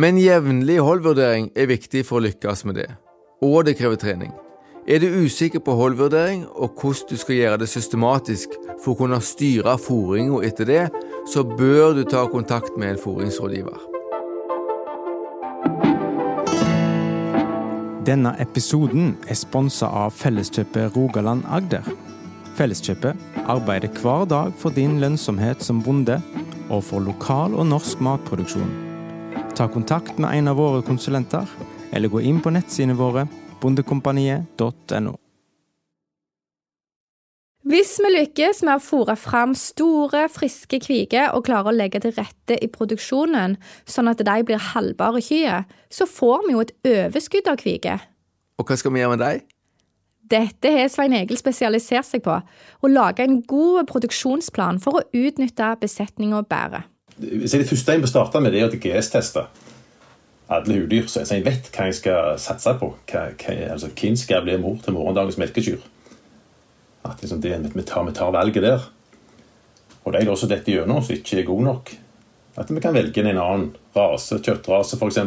Men 0.00 0.18
jevnlig 0.18 0.80
holdvurdering 0.82 1.50
er 1.54 1.68
viktig 1.70 2.02
for 2.08 2.18
å 2.18 2.24
lykkes 2.24 2.64
med 2.66 2.80
det, 2.80 2.88
og 3.44 3.66
det 3.68 3.76
krever 3.78 4.00
trening. 4.00 4.32
Er 4.88 5.02
du 5.02 5.06
usikker 5.22 5.60
på 5.62 5.76
holdvurdering 5.76 6.46
og 6.48 6.80
hvordan 6.80 7.12
du 7.12 7.20
skal 7.20 7.36
gjøre 7.36 7.60
det 7.62 7.68
systematisk 7.68 8.56
for 8.80 8.94
å 8.94 8.98
kunne 9.02 9.20
styre 9.22 9.76
fôringa 9.78 10.40
etter 10.48 10.66
det, 10.66 10.82
så 11.28 11.44
bør 11.44 12.00
du 12.00 12.02
ta 12.08 12.24
kontakt 12.32 12.80
med 12.80 12.94
en 12.94 13.02
fôringsrådgiver. 13.04 13.89
Denne 18.00 18.30
episoden 18.40 19.10
er 19.28 19.36
sponsa 19.36 19.90
av 19.92 20.14
Felleskjøpet 20.16 20.94
Rogaland 20.94 21.44
Agder. 21.52 21.84
Felleskjøpet 22.56 23.40
arbeider 23.44 23.92
hver 24.00 24.24
dag 24.30 24.54
for 24.56 24.72
din 24.72 24.96
lønnsomhet 25.02 25.60
som 25.60 25.82
bonde, 25.84 26.16
og 26.72 26.80
for 26.86 27.04
lokal 27.04 27.52
og 27.58 27.68
norsk 27.68 28.00
matproduksjon. 28.00 28.72
Ta 29.52 29.68
kontakt 29.68 30.16
med 30.16 30.32
en 30.32 30.48
av 30.48 30.56
våre 30.56 30.80
konsulenter, 30.86 31.44
eller 31.92 32.08
gå 32.08 32.22
inn 32.24 32.40
på 32.40 32.54
nettsidene 32.54 32.96
våre 32.96 33.26
bondekompaniet.no. 33.60 35.18
Hvis 37.60 37.98
vi 38.00 38.08
lykkes 38.14 38.62
med 38.64 38.78
å 38.78 38.80
fòre 38.80 39.14
fram 39.20 39.50
store, 39.58 40.22
friske 40.32 40.78
kviger 40.80 41.34
og 41.36 41.44
klarer 41.44 41.68
å 41.68 41.76
legge 41.76 42.00
til 42.00 42.14
rette 42.16 42.56
i 42.56 42.70
produksjonen, 42.72 43.58
sånn 43.84 44.08
at 44.08 44.22
de 44.24 44.36
blir 44.48 44.62
halvbare 44.70 45.20
kyr, 45.20 45.66
så 45.92 46.06
får 46.08 46.46
vi 46.46 46.54
jo 46.54 46.62
et 46.64 46.72
overskudd 46.88 47.50
av 47.52 47.60
kviger. 47.60 48.06
Og 48.56 48.64
hva 48.64 48.78
skal 48.80 48.94
vi 48.94 49.02
gjøre 49.02 49.12
med 49.12 49.24
dem? 49.26 49.44
Dette 50.30 50.72
har 50.72 50.88
Svein 50.88 51.12
Egil 51.18 51.36
spesialisert 51.36 52.08
seg 52.08 52.24
på, 52.24 52.38
å 52.40 52.88
lage 52.88 53.26
en 53.26 53.42
god 53.44 53.90
produksjonsplan 53.90 54.80
for 54.80 54.96
å 54.96 55.04
utnytte 55.12 55.74
besetninga 55.82 56.40
bedre. 56.48 56.86
Så 57.20 57.60
det 57.60 57.68
første 57.68 57.92
jeg 57.92 58.00
må 58.00 58.08
starte 58.08 58.40
med, 58.40 58.54
det 58.56 58.64
er 58.64 58.72
å 58.72 58.80
GS-teste 58.80 59.44
alle 60.50 60.80
huddyr, 60.80 61.04
så 61.12 61.26
jeg 61.28 61.44
vet 61.44 61.68
hva 61.74 61.90
jeg 61.90 62.00
skal 62.00 62.38
satse 62.40 62.72
på. 62.80 62.94
Hva, 63.10 63.28
hva, 63.36 63.56
altså, 63.76 63.92
hvem 64.00 64.16
skal 64.18 64.46
bli 64.46 64.56
mor 64.58 64.80
til 64.82 64.96
morgendagens 64.96 65.38
melkekyr? 65.38 65.82
At 67.06 67.22
liksom 67.22 67.40
det, 67.40 67.54
vi, 67.74 67.82
tar, 67.82 68.04
vi 68.04 68.12
tar 68.16 68.32
valget 68.34 68.64
der. 68.64 68.86
Og 70.04 70.12
de 70.12 70.36
som 70.36 70.50
detter 70.50 70.80
gjennom, 70.80 71.02
som 71.04 71.16
ikke 71.16 71.40
er 71.40 71.48
gode 71.48 71.66
nok, 71.66 71.92
at 72.60 72.70
vi 72.70 72.82
kan 72.82 72.94
velge 72.94 73.22
en 73.22 73.38
annen 73.38 73.66
rase, 73.96 74.40
kjøttrase 74.42 74.98
f.eks. 74.98 75.20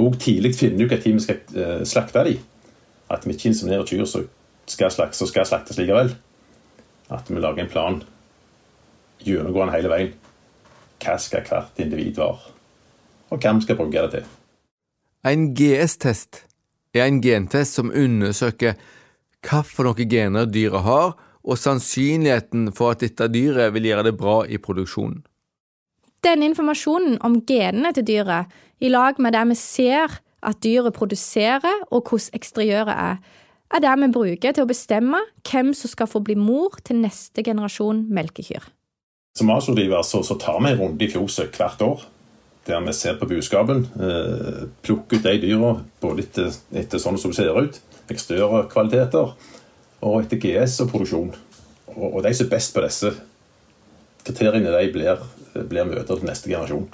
Og 0.00 0.16
tidlig 0.22 0.54
finne 0.56 0.86
ut 0.86 0.92
når 0.92 1.02
vi 1.04 1.22
skal 1.22 1.40
uh, 1.56 1.82
slakte 1.86 2.24
dem. 2.26 2.42
At 3.12 3.26
vi 3.26 3.34
ikke 3.34 3.50
inseminerer 3.50 3.86
kyr 3.88 4.06
som 4.08 4.28
skal, 4.70 4.90
slaktes, 4.90 5.20
som 5.20 5.30
skal 5.30 5.46
slaktes 5.48 5.78
likevel. 5.78 6.14
At 7.12 7.28
vi 7.28 7.40
lager 7.40 7.64
en 7.64 7.72
plan 7.72 8.00
gjennomgående 9.24 9.74
hele 9.76 9.92
veien. 9.92 10.14
Hva 11.04 11.18
skal 11.20 11.44
hvert 11.48 11.82
individ 11.82 12.16
være? 12.16 12.54
Og 13.30 13.40
hvem 13.42 13.60
skal 13.64 13.76
bruke 13.76 14.06
det 14.06 14.10
til? 14.14 14.26
En 15.24 15.50
GS-test 15.56 16.44
er 16.94 17.08
en 17.08 17.20
gentest 17.24 17.76
som 17.76 17.90
undersøker 17.90 18.76
hvilke 19.44 20.08
gener 20.08 20.48
dyret 20.48 20.84
har, 20.86 21.14
og 21.44 21.60
sannsynligheten 21.60 22.70
for 22.72 22.94
at 22.94 23.04
dette 23.04 23.28
dyret 23.28 23.74
vil 23.74 23.90
gjøre 23.90 24.08
det 24.08 24.16
bra 24.16 24.42
i 24.48 24.58
produksjonen. 24.58 25.20
Denne 26.24 26.48
informasjonen 26.48 27.18
om 27.26 27.42
genene 27.44 27.92
til 27.92 28.06
dyret, 28.08 28.52
i 28.80 28.88
lag 28.88 29.20
med 29.20 29.36
det 29.36 29.42
vi 29.50 29.56
ser 29.60 30.20
at 30.44 30.60
dyret 30.64 30.96
produserer 30.96 31.84
og 31.90 32.08
hvordan 32.08 32.38
eksteriøret 32.38 32.94
er, 32.94 33.20
er 33.74 33.82
det 33.82 33.92
vi 34.00 34.08
bruker 34.14 34.54
til 34.54 34.64
å 34.64 34.70
bestemme 34.70 35.20
hvem 35.44 35.74
som 35.76 35.90
skal 35.90 36.08
få 36.08 36.22
bli 36.24 36.36
mor 36.38 36.78
til 36.84 37.00
neste 37.02 37.44
generasjon 37.44 38.06
melkekyr. 38.14 38.64
Som 39.36 39.50
avslutningsdriver 39.50 40.04
så, 40.06 40.22
så 40.22 40.36
tar 40.38 40.60
vi 40.62 40.72
en 40.72 40.80
runde 40.80 41.04
i 41.04 41.10
fjoset 41.10 41.56
hvert 41.58 41.82
år 41.84 42.04
der 42.64 42.80
vi 42.80 42.92
ser 42.96 43.18
på 43.20 43.26
buskapen. 43.28 43.82
Eh, 44.00 44.62
plukker 44.82 45.18
ut 45.18 45.26
de 45.26 45.34
dyra 45.42 45.74
både 46.00 46.24
etter, 46.24 46.54
etter 46.72 47.02
sånn 47.02 47.18
som 47.20 47.34
det 47.34 47.42
ser 47.42 47.58
ut, 47.60 47.80
eksteriørkvaliteter 48.12 49.34
og 50.04 50.18
etter 50.20 50.40
GS 50.42 50.80
og 50.84 50.90
produksjon. 50.92 51.32
Og, 51.94 52.08
og 52.10 52.20
de 52.26 52.34
som 52.34 52.46
er 52.46 52.52
best 52.56 52.74
på 52.74 52.84
disse 52.84 53.14
kriteriene, 54.24 54.72
de 54.72 54.92
blir, 54.92 55.24
blir 55.54 55.88
møter 55.88 56.16
til 56.16 56.28
neste 56.28 56.50
generasjon 56.50 56.88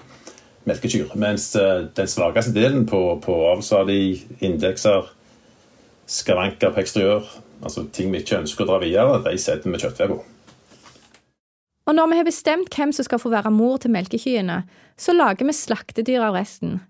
melkekyr. 0.69 1.15
Mens 1.19 1.51
uh, 1.57 1.87
den 1.97 2.11
svakeste 2.11 2.55
delen 2.57 2.87
på, 2.89 3.01
på 3.25 3.37
avlsverdi, 3.53 4.03
indekser, 4.45 5.09
skavanker 6.11 6.75
på 6.75 6.83
eksteriør, 6.83 7.31
altså 7.63 7.87
ting 7.95 8.13
vi 8.13 8.23
ikke 8.23 8.43
ønsker 8.43 8.67
å 8.67 8.73
dra 8.73 8.83
videre, 8.83 9.23
de 9.25 9.39
setter 9.41 9.71
vi 9.71 9.81
kjøttved. 9.81 10.19
Og 11.91 11.97
når 11.97 12.11
vi 12.11 12.21
har 12.21 12.29
bestemt 12.29 12.77
hvem 12.77 12.93
som 12.95 13.07
skal 13.07 13.23
få 13.23 13.33
være 13.33 13.51
mor 13.55 13.81
til 13.83 13.95
melkekyene, 13.95 14.63
så 15.01 15.15
lager 15.17 15.49
vi 15.49 15.57
slaktedyr 15.57 16.29
av 16.29 16.37
resten. 16.39 16.81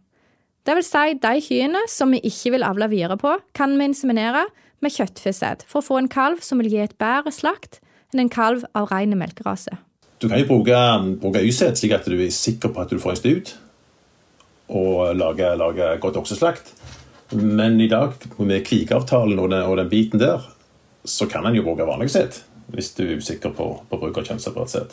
Det 0.67 0.75
vil 0.77 0.85
si, 0.85 1.15
de 1.17 1.41
kyrne 1.41 1.85
som 1.89 2.11
vi 2.13 2.21
ikke 2.29 2.53
vil 2.57 2.65
avle 2.67 2.91
videre 2.93 3.17
på, 3.21 3.33
kan 3.57 3.79
vi 3.79 3.87
inseminere 3.89 4.45
med 4.85 4.93
kjøttfesæd 4.93 5.65
for 5.69 5.81
å 5.81 5.87
få 5.87 6.01
en 6.01 6.11
kalv 6.13 6.43
som 6.45 6.61
vil 6.61 6.69
gi 6.73 6.83
et 6.85 6.99
bedre 7.01 7.33
slakt 7.33 7.81
enn 8.13 8.25
en 8.25 8.33
kalv 8.33 8.67
av 8.77 8.91
ren 8.91 9.17
melkerase. 9.17 9.79
Du 10.21 10.29
kan 10.29 10.41
jo 10.43 10.51
bruke, 10.51 10.77
bruke 11.23 11.41
y 11.41 11.53
slik 11.55 11.95
at 11.97 12.05
du 12.05 12.19
er 12.19 12.33
sikker 12.35 12.75
på 12.75 12.83
at 12.83 12.93
du 12.93 13.01
får 13.01 13.15
en 13.15 13.21
stud, 13.23 13.53
og 14.71 15.17
lage, 15.17 15.49
lage 15.57 15.91
godt 16.03 16.21
okseslakt. 16.21 16.75
Men 17.33 17.81
i 17.81 17.89
dag, 17.89 18.13
med 18.39 18.65
kvikeavtalen 18.67 19.39
og 19.39 19.51
den, 19.51 19.63
og 19.65 19.77
den 19.79 19.89
biten 19.89 20.21
der, 20.21 20.45
så 21.05 21.27
kan 21.31 21.47
en 21.47 21.57
jo 21.57 21.65
bruke 21.65 21.89
vanlig 21.89 22.11
sæd 22.13 22.43
hvis 22.71 22.93
du 22.95 23.03
er 23.03 23.17
usikker 23.19 23.51
på, 23.51 23.65
på 23.91 23.99
bruk 23.99 24.21
av 24.21 24.29
kjønnsseparert 24.29 24.71
sæd. 24.71 24.93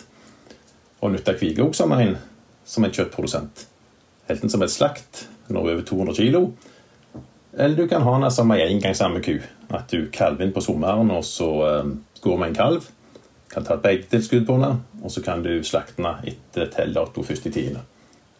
Og 1.03 1.11
nytte 1.13 1.35
kvige 1.37 1.61
også 1.61 1.83
som 1.83 1.93
som 2.65 2.83
en 2.83 2.91
kjøttprodusent. 2.91 3.67
Helten 4.27 4.49
som 4.49 4.63
et 4.65 4.73
slakt 4.73 5.27
når 5.49 5.71
over 5.73 5.85
200 5.87 6.17
kg. 6.17 6.41
Eller 7.57 7.75
du 7.75 7.87
kan 7.89 8.05
ha 8.05 8.19
den 8.21 8.31
som 8.31 8.51
ei 8.53 8.61
engangsammeku. 8.67 9.39
At 9.73 9.89
du 9.91 10.07
kalver 10.13 10.45
inn 10.45 10.53
på 10.55 10.63
sommeren, 10.63 11.11
og 11.11 11.25
så 11.25 11.49
um, 11.81 11.97
går 12.23 12.37
med 12.37 12.51
en 12.51 12.59
kalv. 12.59 12.89
Kan 13.51 13.65
ta 13.65 13.77
et 13.77 13.83
beitetilskudd 13.83 14.45
på 14.47 14.59
den, 14.61 14.81
og 15.01 15.11
så 15.11 15.23
kan 15.25 15.41
du 15.43 15.51
slakte 15.63 16.03
den 16.03 16.33
etter 16.33 17.47
i 17.47 17.51
tiende. 17.51 17.81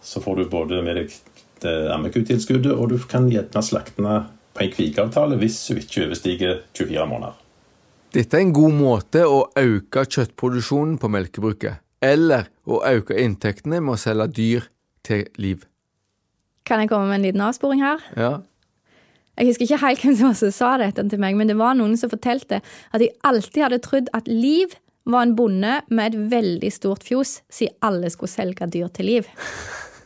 Så 0.02 0.22
får 0.22 0.36
du 0.36 0.50
både 0.50 0.82
med 0.84 1.00
deg 1.00 1.16
ammekutilskuddet, 1.66 2.72
og 2.72 2.90
du 2.90 2.98
kan 3.10 3.30
gjerne 3.32 3.64
slakte 3.64 4.04
den 4.04 4.28
på 4.54 4.64
en 4.64 4.72
kvikeavtale 4.74 5.38
hvis 5.38 5.60
hun 5.70 5.82
ikke 5.82 6.06
overstiger 6.06 6.62
24 6.74 7.08
måneder. 7.10 7.38
Dette 8.14 8.38
er 8.38 8.46
en 8.46 8.54
god 8.56 8.74
måte 8.74 9.26
å 9.28 9.48
øke 9.60 10.06
kjøttproduksjonen 10.08 10.98
på 11.02 11.10
melkebruket, 11.12 11.82
eller 12.02 12.48
å 12.66 12.82
øke 12.88 13.18
inntektene 13.20 13.82
med 13.82 13.98
å 13.98 14.02
selge 14.02 14.30
dyr 14.38 14.70
til 15.06 15.26
liv. 15.38 15.66
Kan 16.68 16.84
jeg 16.84 16.92
komme 16.92 17.08
med 17.10 17.22
en 17.22 17.28
liten 17.30 17.44
avsporing 17.46 17.84
her? 17.84 18.04
Ja. 18.20 18.34
Jeg 19.38 19.52
husker 19.52 19.68
ikke 19.68 19.84
helt 19.86 20.04
hvem 20.04 20.34
som 20.36 20.52
sa 20.54 20.74
dette 20.82 21.06
til 21.12 21.22
meg, 21.22 21.38
men 21.38 21.50
det 21.50 21.58
var 21.60 21.78
noen 21.78 21.96
som 22.00 22.12
fortalte 22.12 22.60
at 22.60 23.02
de 23.04 23.12
alltid 23.28 23.64
hadde 23.68 23.82
trodd 23.86 24.12
at 24.18 24.30
Liv 24.30 24.74
var 25.08 25.24
en 25.24 25.36
bonde 25.38 25.78
med 25.88 26.10
et 26.10 26.32
veldig 26.34 26.72
stort 26.74 27.06
fjos, 27.08 27.42
siden 27.54 27.78
alle 27.86 28.10
skulle 28.12 28.34
selge 28.34 28.68
dyr 28.74 28.90
til 28.92 29.08
Liv. 29.08 29.30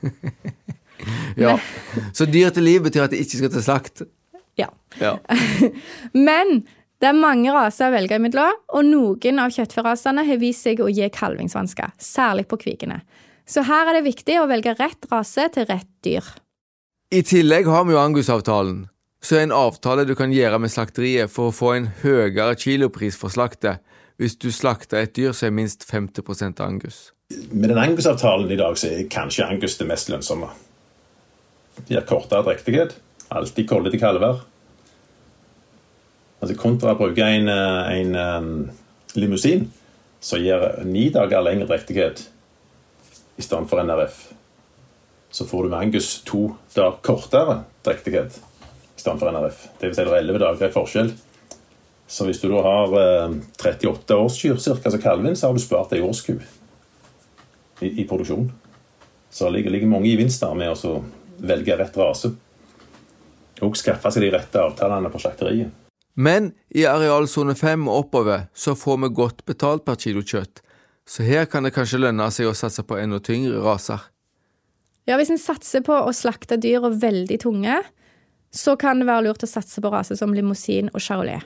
ja, 1.41 1.55
Så 2.13 2.27
dyr 2.29 2.51
til 2.53 2.67
liv 2.67 2.83
betyr 2.85 3.07
at 3.07 3.13
de 3.13 3.21
ikke 3.21 3.39
skal 3.39 3.53
til 3.53 3.65
slakt? 3.65 4.03
Ja. 4.59 4.67
Ja. 4.99 5.15
Men 6.27 6.61
det 7.01 7.09
er 7.09 7.17
mange 7.17 7.53
raser 7.55 7.89
å 7.89 7.95
velge 7.95 8.19
imellom, 8.19 8.59
og 8.69 8.85
noen 8.85 9.41
av 9.41 9.53
kjøttfyrrasene 9.55 10.25
har 10.27 10.41
vist 10.41 10.67
seg 10.67 10.83
å 10.83 10.89
gi 10.91 11.07
kalvingsvansker, 11.13 11.95
særlig 11.97 12.45
på 12.51 12.59
kvikene. 12.61 13.01
Så 13.49 13.63
her 13.65 13.89
er 13.89 13.97
det 13.97 14.05
viktig 14.05 14.37
å 14.37 14.47
velge 14.49 14.75
rett 14.77 15.09
rase 15.09 15.47
til 15.55 15.65
rett 15.71 15.89
dyr. 16.05 16.27
I 17.11 17.25
tillegg 17.27 17.65
har 17.67 17.83
vi 17.83 17.91
jo 17.91 17.99
Angus-avtalen, 17.99 18.85
så 19.19 19.35
er 19.35 19.41
en 19.43 19.51
avtale 19.51 20.05
du 20.07 20.13
kan 20.15 20.31
gjøre 20.31 20.61
med 20.63 20.71
slakteriet 20.71 21.27
for 21.33 21.49
å 21.49 21.55
få 21.55 21.73
en 21.75 21.89
høyere 22.05 22.53
kilopris 22.55 23.17
for 23.19 23.33
slaktet 23.33 23.83
hvis 24.15 24.37
du 24.39 24.47
slakter 24.55 25.01
et 25.01 25.11
dyr 25.17 25.35
som 25.35 25.49
er 25.49 25.57
minst 25.57 25.83
50% 25.89 26.63
Angus. 26.63 27.01
Med 27.51 27.67
den 27.67 27.81
Angus-avtalen 27.83 28.47
i 28.55 28.59
dag 28.63 28.79
så 28.79 28.93
er 28.93 29.11
kanskje 29.11 29.43
Angus 29.43 29.75
det 29.81 29.89
mest 29.91 30.07
lønnsomme. 30.07 30.53
De 31.83 31.99
har 31.99 32.07
kortere 32.07 32.47
drektighet, 32.47 32.95
alltid 33.27 33.67
kolde 33.67 33.91
til 33.91 33.99
kalver. 33.99 34.45
Altså 36.39 36.55
Kontra 36.63 36.95
å 36.95 37.01
bruke 37.01 37.27
en, 37.27 37.51
en, 37.51 38.15
en 38.15 38.19
um, 38.47 38.53
limousin, 39.19 39.67
som 40.23 40.39
gir 40.39 40.63
ni 40.87 41.09
dager 41.11 41.43
lengre 41.43 41.67
drektighet 41.75 42.29
i 43.35 43.43
stedet 43.43 43.67
for 43.67 43.83
NRF. 43.83 44.29
Så 45.31 45.45
får 45.47 45.63
du 45.63 45.69
med 45.69 45.79
Angus 45.79 46.21
to 46.27 46.51
dager 46.75 46.97
kortere 47.05 47.61
drektighet 47.85 48.37
i 48.37 48.99
stedet 48.99 49.19
for 49.19 49.31
NRF. 49.31 49.67
Det 49.79 49.89
vil 49.89 49.95
si 49.95 50.05
det 50.05 50.11
er 50.11 50.23
11 50.25 50.41
dager 50.43 50.67
i 50.67 50.73
forskjell. 50.73 51.13
Så 52.11 52.27
hvis 52.27 52.41
du 52.41 52.49
da 52.51 52.59
har 52.65 52.95
eh, 52.99 53.37
38 53.63 54.17
årskyr 54.19 54.59
cirka, 54.59 54.91
som 54.91 55.01
kalvin, 55.01 55.35
så 55.35 55.47
har 55.47 55.55
du 55.55 55.63
spart 55.63 55.95
ei 55.95 56.03
årsku 56.03 56.35
i, 57.79 57.87
i 57.87 58.07
produksjon. 58.07 58.49
Så 59.31 59.47
det 59.47 59.53
ligger, 59.55 59.71
ligger 59.77 59.93
mange 59.93 60.11
gevinster 60.11 60.51
med 60.59 60.75
å 60.75 60.97
velge 61.39 61.77
rett 61.79 61.95
rase. 61.97 62.33
Og 63.63 63.77
skaffe 63.79 64.11
seg 64.11 64.25
de 64.25 64.33
rette 64.35 64.59
avtalene 64.59 65.13
på 65.13 65.21
slakteriet. 65.23 65.71
Men 66.19 66.51
i 66.75 66.83
arealsone 66.89 67.55
5 67.55 67.87
og 67.87 68.03
oppover 68.03 68.49
så 68.51 68.75
får 68.75 68.99
vi 69.05 69.15
godt 69.15 69.45
betalt 69.47 69.87
per 69.87 69.95
kilo 69.95 70.25
kjøtt, 70.27 70.59
så 71.07 71.23
her 71.23 71.47
kan 71.47 71.63
det 71.63 71.71
kanskje 71.75 72.01
lønne 72.03 72.27
seg 72.31 72.49
å 72.49 72.55
satse 72.55 72.83
på 72.83 72.99
enda 72.99 73.21
tyngre 73.23 73.63
raser. 73.63 74.10
Ja, 75.09 75.17
Hvis 75.17 75.31
en 75.33 75.41
satser 75.41 75.81
på 75.85 75.95
å 75.97 76.13
slakte 76.13 76.59
dyra 76.61 76.91
veldig 76.93 77.39
tunge, 77.41 77.79
så 78.53 78.75
kan 78.77 78.99
det 78.99 79.07
være 79.09 79.29
lurt 79.29 79.43
å 79.43 79.49
satse 79.49 79.81
på 79.81 79.89
raser 79.89 80.19
som 80.19 80.33
limousin 80.35 80.91
og 80.93 81.01
charolais. 81.01 81.41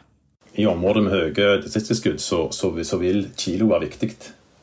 I 0.55 0.65
områder 0.67 1.03
med 1.03 1.13
høye 1.13 1.61
distriktstilskudd 1.63 2.21
så, 2.23 2.45
så, 2.55 2.71
så, 2.83 2.99
vil 2.99 3.29
kilo 3.37 3.69
være 3.71 3.89
viktig. 3.89 4.11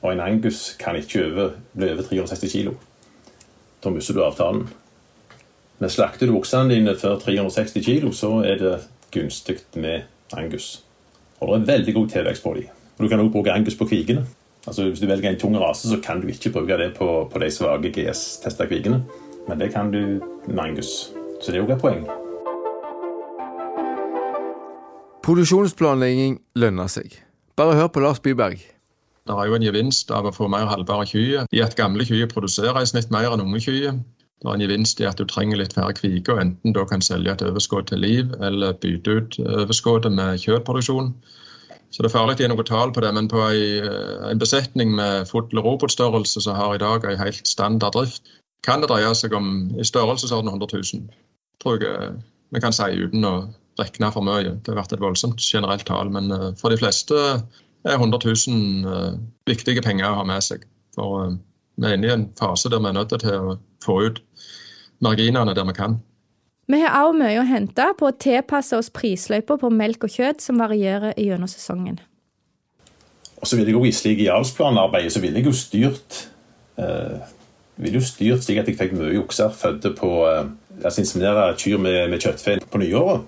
Og 0.03 0.13
en 0.13 0.23
angus 0.25 0.73
kan 0.81 0.97
ikke 0.99 1.27
over, 1.29 1.57
bli 1.77 1.91
over 1.93 2.09
360 2.09 2.53
kilo. 2.53 2.77
Da 3.85 3.93
mister 3.93 4.17
du 4.17 4.23
avtalen. 4.25 4.65
Men 5.79 5.93
slakter 5.93 6.29
du 6.29 6.37
oksene 6.39 6.73
dine 6.73 6.95
før 6.99 7.19
360 7.23 7.85
kilo, 7.85 8.13
så 8.15 8.41
er 8.47 8.61
det 8.61 8.75
gunstig 9.15 9.61
med 9.75 10.09
angus. 10.37 10.83
Og 11.41 11.53
det 11.53 11.61
er 11.61 11.71
veldig 11.73 11.95
god 11.97 12.13
tilvekst 12.17 12.45
på 12.45 12.55
dem. 12.57 12.71
Og 12.97 13.05
du 13.05 13.09
kan 13.11 13.21
også 13.21 13.35
bruke 13.35 13.53
angus 13.53 13.77
på 13.79 13.89
kvikene. 13.91 14.25
Altså 14.67 14.85
Hvis 14.89 15.01
du 15.01 15.07
velger 15.07 15.31
en 15.31 15.39
tung 15.39 15.57
rase, 15.59 15.89
så 15.89 15.99
kan 16.01 16.21
du 16.21 16.29
ikke 16.31 16.51
bruke 16.51 16.77
det 16.79 16.93
på, 16.99 17.29
på 17.33 17.39
de 17.39 17.51
svake 17.51 17.91
GS-testa 17.91 18.67
kvigene. 18.71 19.03
Men 19.49 19.61
det 19.61 19.73
kan 19.73 19.91
du 19.91 20.21
med 20.47 20.59
angus. 20.63 21.11
Så 21.43 21.51
det 21.51 21.59
er 21.59 21.65
òg 21.65 21.73
et 21.75 21.83
poeng. 21.83 22.05
Produksjonsplanlegging 25.23 26.39
lønner 26.59 26.87
seg. 26.91 27.19
Bare 27.59 27.75
hør 27.75 27.91
på 27.91 28.01
Lars 28.03 28.23
Byberg. 28.23 28.63
Det 29.27 29.35
er 29.35 29.47
jo 29.47 29.55
en 29.55 29.67
gevinst 29.67 30.11
av 30.11 30.27
å 30.27 30.35
få 30.35 30.49
mer 30.51 30.67
halvbare 30.71 31.07
kyr. 31.07 31.45
I 31.51 31.63
at 31.63 31.77
gamle 31.79 32.07
kyr 32.07 32.27
produserer 32.31 32.83
i 32.83 32.89
snitt 32.91 33.11
mer 33.15 33.31
enn 33.31 33.43
unge 33.43 33.61
kyr. 33.63 33.99
Det 34.43 34.51
er 34.51 34.57
en 34.57 34.65
gevinst 34.65 34.99
i 34.99 35.07
at 35.07 35.19
du 35.19 35.27
trenger 35.31 35.61
litt 35.61 35.75
færre 35.75 35.95
kviger, 35.95 36.35
og 36.35 36.41
enten 36.43 36.75
da 36.75 36.83
kan 36.91 37.03
selge 37.03 37.31
et 37.31 37.45
overskudd 37.47 37.87
til 37.91 38.03
liv, 38.03 38.33
eller 38.43 38.75
bytte 38.83 39.15
ut 39.15 39.39
overskuddet 39.43 40.15
med 40.15 40.43
kjøttproduksjon. 40.43 41.13
Så 41.93 42.01
det 42.01 42.09
er 42.09 42.15
farlig 42.15 42.39
å 42.39 42.41
gi 42.41 42.49
noe 42.49 42.65
tall 42.65 42.93
på 42.97 43.03
det, 43.05 43.11
men 43.13 43.29
på 43.29 43.41
en 43.53 44.41
besetning 44.41 44.95
med 44.97 45.29
fotel- 45.29 45.61
og 45.61 45.67
robotstørrelse 45.67 46.41
som 46.41 46.57
har 46.57 46.75
i 46.75 46.81
dag 46.81 47.05
en 47.05 47.21
helt 47.21 47.49
standard 47.49 47.93
drift, 47.99 48.31
kan 48.65 48.81
det 48.81 48.89
dreie 48.89 49.11
seg 49.19 49.35
om 49.37 49.49
i 49.77 49.85
størrelsesorden 49.85 50.49
100 50.55 50.71
000. 50.73 51.11
Tror 51.61 51.85
jeg 51.85 52.15
vi 52.53 52.61
kan 52.61 52.75
si 52.77 52.89
uten 53.01 53.25
å 53.25 53.35
rekne 53.81 54.11
for 54.13 54.25
mye. 54.27 54.57
Det 54.61 54.73
har 54.73 54.81
vært 54.83 54.95
et 54.97 55.03
voldsomt 55.03 55.41
generelt 55.41 55.87
tall, 55.89 56.13
men 56.13 56.31
eh, 56.35 56.51
for 56.61 56.73
de 56.73 56.81
fleste 56.81 57.19
er 57.19 57.97
100 57.97 58.21
000 58.25 58.93
eh, 58.93 59.19
viktige 59.49 59.85
penger 59.85 60.11
å 60.11 60.21
ha 60.21 60.27
med 60.29 60.45
seg. 60.45 60.67
For 60.97 61.25
eh, 61.25 61.37
vi 61.81 61.89
er 61.89 61.97
inne 61.97 62.11
i 62.11 62.15
en 62.15 62.29
fase 62.39 62.71
der 62.73 62.83
vi 62.83 62.91
er 62.91 62.99
nødt 62.99 63.15
til 63.17 63.39
å 63.39 63.57
få 63.85 63.99
ut 64.07 64.23
marginene 65.03 65.57
der 65.57 65.69
vi 65.69 65.77
kan. 65.77 66.01
Vi 66.71 66.79
har 66.79 66.95
også 67.03 67.19
mye 67.19 67.41
å 67.41 67.47
hente 67.47 67.89
på 67.99 68.07
å 68.07 68.15
tilpasse 68.15 68.79
oss 68.79 68.91
prisløyper 68.95 69.59
på 69.59 69.71
melk 69.75 70.07
og 70.07 70.15
kjøtt 70.15 70.45
som 70.45 70.61
varierer 70.63 71.17
gjennom 71.19 71.51
sesongen. 71.51 71.99
Og 73.43 73.49
så 73.51 73.59
vil 73.59 73.73
jeg 73.73 73.77
også 73.77 73.91
I 73.91 73.97
slik 73.99 74.23
avlsplanarbeidet 74.31 75.13
så 75.17 75.23
ville 75.25 75.41
jeg 75.41 75.51
jo 75.51 75.55
styrt 75.59 76.19
eh, 76.79 77.19
vil 77.83 77.99
jo 77.99 78.05
styrt 78.07 78.47
slik 78.47 78.61
at 78.63 78.71
jeg 78.71 78.79
fikk 78.79 78.95
mye 78.95 79.19
okser 79.25 79.51
fødte 79.59 79.91
på 79.99 80.13
eh, 80.29 80.53
altså 80.85 81.03
inseminere 81.03 81.51
kyr 81.59 81.83
med, 81.83 81.99
med 82.13 82.23
kjøttfe 82.23 82.61
på 82.63 82.83
nyåret. 82.85 83.27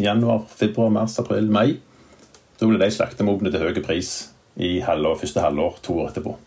Januar, 0.00 0.46
februar, 0.54 0.94
mars, 0.94 1.18
april, 1.18 1.50
mai. 1.50 1.80
Da 2.60 2.68
ble 2.68 2.78
de 2.78 2.92
slaktemogne 2.94 3.50
til 3.50 3.66
høy 3.66 3.82
pris 3.82 4.30
i 4.60 4.78
halvår, 4.84 5.18
første 5.24 5.42
halvår 5.42 5.82
to 5.82 5.98
år 5.98 6.12
etterpå. 6.12 6.38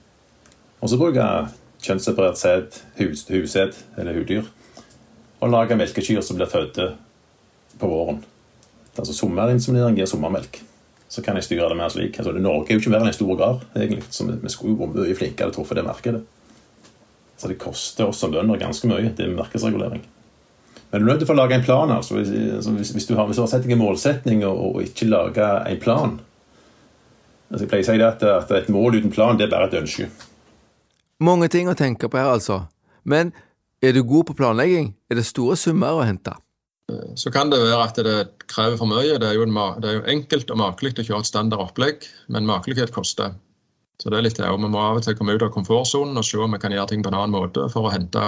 Og 0.80 0.90
så 0.90 1.00
bruke 1.00 1.28
kjønnsseparert 1.84 2.40
sæd, 2.40 2.80
hus, 3.02 3.28
hussæd 3.28 3.76
eller 4.00 4.16
huddyr 4.16 4.48
og 5.44 5.52
lage 5.52 5.76
melkekyr 5.76 6.22
som 6.24 6.40
blir 6.40 6.50
fødte 6.52 6.94
på 7.80 7.90
våren. 7.90 8.22
Altså 8.96 9.16
Sommerinseminering 9.18 9.98
gir 9.98 10.08
sommermelk. 10.08 10.62
Så 11.10 11.22
kan 11.22 11.38
jeg 11.38 11.46
styre 11.46 11.68
det 11.70 11.78
mer 11.78 11.92
slik. 11.94 12.18
Altså, 12.18 12.32
Norge 12.34 12.72
er 12.72 12.78
jo 12.78 12.82
ikke 12.82 12.94
mer 12.94 13.04
enn 13.04 13.12
en 13.12 13.16
stor 13.16 13.36
grad, 13.38 13.66
egentlig. 13.76 14.06
Så 14.10 14.26
vi, 14.26 14.50
skulle 14.50 14.78
vært 14.80 14.96
mye 14.98 15.18
flinkere 15.18 15.54
til 15.54 15.62
å 15.62 15.66
treffe 15.66 15.78
det 15.78 15.86
markedet. 15.86 16.24
Så 17.38 17.52
det 17.52 17.60
koster 17.62 18.10
oss 18.10 18.22
som 18.24 18.34
bønder 18.34 18.62
ganske 18.62 18.90
mye. 18.90 19.12
Det 19.14 19.28
er 19.28 19.36
markedsregulering. 19.36 20.02
Men 20.90 21.02
du 21.02 21.06
er 21.06 21.10
nødt 21.12 21.26
til 21.26 21.34
å 21.34 21.38
lage 21.38 21.58
en 21.60 21.66
plan. 21.66 21.92
altså. 21.92 22.18
Altså, 22.22 22.74
hvis, 22.80 22.94
hvis 22.96 23.10
du 23.10 23.16
har, 23.18 23.28
hvis 23.28 23.38
du 23.38 23.44
har 23.44 23.52
sett 23.52 23.66
deg 23.66 23.76
en 23.76 23.84
målsetning 23.84 24.46
og, 24.48 24.58
og, 24.58 24.82
ikke 24.88 25.10
lage 25.10 25.50
en 25.70 25.82
plan 25.82 26.20
altså 27.54 27.66
Jeg 27.66 27.70
pleier 27.70 27.84
å 27.84 27.88
si 27.88 28.06
at, 28.08 28.24
at 28.26 28.52
et 28.58 28.70
mål 28.74 28.96
uten 28.98 29.12
plan 29.14 29.38
det 29.38 29.46
er 29.46 29.52
bare 29.52 29.68
et 29.70 29.76
ønske. 29.78 30.08
Mange 31.22 31.46
ting 31.54 31.68
å 31.70 31.76
tenke 31.78 32.10
på 32.10 32.18
her, 32.18 32.32
altså. 32.34 32.64
Men 33.06 33.30
er 33.84 33.94
du 33.96 34.04
god 34.08 34.30
på 34.30 34.38
planlegging, 34.40 34.94
er 35.12 35.20
det 35.20 35.28
store 35.28 35.58
summer 35.60 36.00
å 36.00 36.08
hente. 36.08 36.34
Så 37.16 37.32
kan 37.32 37.50
det 37.52 37.62
være 37.62 37.80
at 37.84 38.00
det 38.06 38.18
krever 38.52 38.78
for 38.80 38.90
mye. 38.90 39.18
Det 39.20 39.28
er 39.30 39.38
jo, 39.38 39.46
en, 39.48 39.58
det 39.82 39.90
er 39.90 39.98
jo 39.98 40.06
enkelt 40.14 40.52
og 40.52 40.60
makelig 40.60 40.98
å 41.00 41.06
kjøre 41.08 41.24
et 41.24 41.30
standard 41.30 41.64
opplegg, 41.64 42.08
men 42.32 42.48
makelighet 42.48 42.94
koster. 42.96 43.36
Så 44.02 44.12
det 44.12 44.20
er 44.20 44.26
litt 44.26 44.40
det. 44.40 44.50
Og 44.50 44.60
Vi 44.60 44.72
må 44.72 44.82
av 44.82 45.00
og 45.00 45.06
til 45.06 45.16
komme 45.16 45.36
ut 45.36 45.46
av 45.46 45.54
komfortsonen 45.54 46.18
og 46.20 46.26
se 46.28 46.40
om 46.42 46.56
vi 46.56 46.60
kan 46.60 46.74
gjøre 46.76 46.92
ting 46.92 47.04
på 47.06 47.12
en 47.12 47.20
annen 47.20 47.36
måte 47.36 47.70
for 47.72 47.88
å 47.88 47.94
hente, 47.94 48.24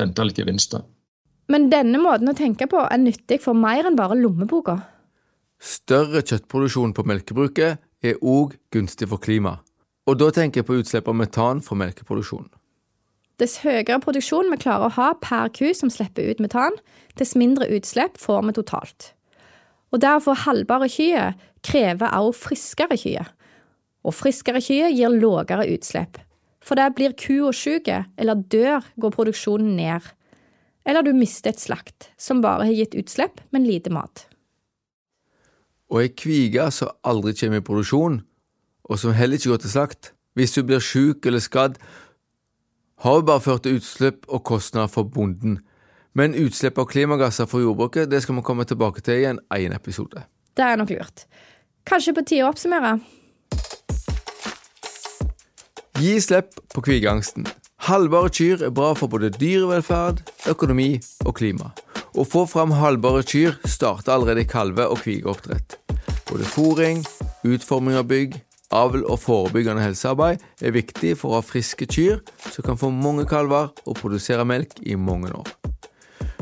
hente 0.00 0.26
litt 0.26 0.40
gevinster. 0.40 0.84
Men 1.52 1.68
denne 1.72 2.00
måten 2.00 2.28
å 2.28 2.36
tenke 2.36 2.68
på 2.70 2.82
er 2.84 3.00
nyttig 3.00 3.40
for 3.44 3.56
mer 3.56 3.88
enn 3.88 3.98
bare 3.98 4.16
lommeboka. 4.18 4.78
Større 5.60 6.20
kjøttproduksjon 6.24 6.92
på 6.96 7.04
melkebruket 7.08 7.80
er 8.04 8.20
òg 8.20 8.56
gunstig 8.74 9.08
for 9.08 9.22
klimaet. 9.22 9.62
Og 10.04 10.18
da 10.20 10.28
tenker 10.36 10.60
jeg 10.60 10.68
på 10.68 10.76
utslipp 10.76 11.06
av 11.08 11.16
metan 11.16 11.62
fra 11.64 11.78
melkeproduksjon. 11.80 12.50
Dess 13.42 13.64
høyere 13.64 13.98
produksjon 14.02 14.52
vi 14.52 14.60
klarer 14.62 14.86
å 14.86 14.94
ha 14.94 15.08
per 15.18 15.50
ku 15.54 15.72
som 15.74 15.90
slipper 15.90 16.28
ut 16.30 16.42
metan, 16.42 16.76
dess 17.18 17.34
mindre 17.38 17.66
utslipp 17.74 18.18
får 18.20 18.44
vi 18.46 18.54
totalt. 18.60 19.08
Og 19.90 20.02
det 20.02 20.10
å 20.10 20.22
få 20.22 20.36
halvbare 20.44 20.88
kyr 20.90 21.34
krever 21.66 22.14
også 22.14 22.48
friskere 22.48 22.98
kyr. 22.98 23.30
Og 24.04 24.14
friskere 24.14 24.62
kyr 24.62 24.92
gir 24.92 25.10
lavere 25.14 25.66
utslipp. 25.74 26.20
For 26.64 26.78
der 26.78 26.94
blir 26.96 27.16
kua 27.18 27.52
syk, 27.52 27.90
eller 28.16 28.40
dør, 28.50 28.86
går 28.96 29.12
produksjonen 29.12 29.74
ned. 29.76 30.06
Eller 30.86 31.04
du 31.04 31.12
mister 31.16 31.52
et 31.52 31.60
slakt, 31.60 32.10
som 32.16 32.42
bare 32.44 32.68
har 32.68 32.76
gitt 32.76 32.96
utslipp, 32.96 33.40
men 33.52 33.66
lite 33.68 33.92
mat. 33.92 34.26
Og 35.92 36.00
ei 36.02 36.10
kvige 36.10 36.64
som 36.72 36.94
aldri 37.04 37.34
kommer 37.36 37.60
i 37.60 37.64
produksjon, 37.64 38.22
og 38.84 39.00
som 39.00 39.16
heller 39.16 39.40
ikke 39.40 39.52
går 39.52 39.62
til 39.64 39.74
slakt, 39.74 40.12
hvis 40.34 40.56
du 40.56 40.64
blir 40.66 40.82
syk 40.82 41.26
eller 41.28 41.42
skadd, 41.44 41.76
har 43.02 43.24
bare 43.26 43.40
ført 43.40 43.64
til 43.64 43.80
utslipp 43.80 44.28
og 44.28 44.44
kostnader 44.44 44.90
for 44.92 45.08
bonden. 45.08 45.58
Men 46.14 46.36
utslipp 46.38 46.78
av 46.78 46.86
klimagasser 46.86 47.48
for 47.50 47.64
jordbruket 47.64 48.10
det 48.10 48.22
skal 48.22 48.38
vi 48.38 48.46
komme 48.46 48.66
tilbake 48.68 49.02
til 49.02 49.24
i 49.24 49.28
en 49.32 49.40
egen 49.56 49.74
episode. 49.74 50.22
Det 50.54 50.62
er 50.62 50.78
nok 50.78 50.92
lurt. 50.94 51.26
Kanskje 51.84 52.14
på 52.14 52.22
tide 52.24 52.46
å 52.46 52.52
oppsummere? 52.52 52.98
Gi 55.98 56.14
slipp 56.22 56.54
på 56.74 56.82
kvigeangsten. 56.86 57.46
Halvbare 57.84 58.30
kyr 58.32 58.62
er 58.64 58.72
bra 58.72 58.94
for 58.96 59.10
både 59.12 59.28
dyrevelferd, 59.34 60.22
økonomi 60.48 60.94
og 61.26 61.34
klima. 61.36 61.74
Å 62.14 62.24
få 62.24 62.46
fram 62.48 62.72
halvbare 62.78 63.24
kyr 63.26 63.58
starter 63.68 64.14
allerede 64.14 64.46
i 64.46 64.48
kalve- 64.48 64.86
og 64.88 65.02
kvigeoppdrett. 65.02 65.76
Både 66.30 66.46
fòring, 66.48 67.02
utforming 67.44 67.98
av 67.98 68.06
bygg, 68.08 68.38
Avl 68.72 69.04
og 69.04 69.18
forebyggende 69.20 69.84
helsearbeid 69.84 70.42
er 70.64 70.74
viktig 70.74 71.14
for 71.20 71.34
å 71.34 71.40
ha 71.40 71.44
friske 71.44 71.86
kyr 71.90 72.22
som 72.48 72.64
kan 72.64 72.80
få 72.80 72.90
mange 72.94 73.26
kalver 73.28 73.70
og 73.84 73.98
produsere 74.00 74.46
melk 74.48 74.78
i 74.82 74.96
mange 74.96 75.32
år. 75.34 75.50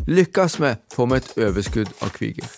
Lykkes 0.06 0.58
vi, 0.62 0.72
får 0.94 1.11
vi 1.11 1.18
et 1.18 1.32
overskudd 1.46 1.90
av 2.02 2.14
kviger. 2.14 2.48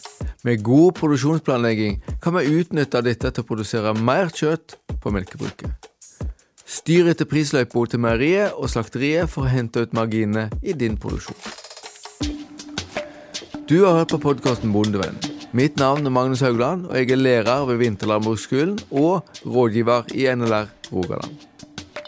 Med 0.45 0.63
god 0.65 0.95
produksjonsplanlegging 1.01 1.99
kan 2.23 2.37
vi 2.37 2.61
utnytte 2.61 3.03
dette 3.05 3.31
til 3.31 3.45
å 3.45 3.49
produsere 3.49 3.95
mer 3.97 4.33
kjøtt 4.33 4.77
på 5.01 5.13
melkebruket. 5.13 5.91
Styr 6.65 7.11
etter 7.13 7.29
prisløypa 7.29 7.85
til 7.89 8.01
meieriet 8.05 8.57
og 8.57 8.73
slakteriet 8.73 9.31
for 9.33 9.45
å 9.45 9.53
hente 9.53 9.85
ut 9.85 9.97
marginene 9.97 10.49
i 10.63 10.77
din 10.77 10.97
produksjon. 11.01 11.37
Du 13.69 13.79
har 13.85 14.03
hørt 14.03 14.13
på 14.13 14.21
podkasten 14.21 14.73
Bondevenn. 14.73 15.34
Mitt 15.55 15.77
navn 15.79 16.03
er 16.03 16.11
Magnus 16.11 16.41
Haugland, 16.43 16.89
og 16.91 16.97
jeg 16.99 17.13
er 17.15 17.21
lærer 17.21 17.67
ved 17.69 17.77
Vinterlandbruksskolen 17.79 18.79
og 18.91 19.23
rådgiver 19.47 20.09
i 20.11 20.27
NLR 20.35 20.67
Rogaland. 20.91 21.37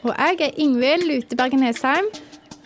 Og 0.02 0.10
jeg 0.18 0.36
er 0.40 0.56
Ingvild 0.56 1.06
Lutebergen 1.06 1.62
Nesheim, 1.62 2.08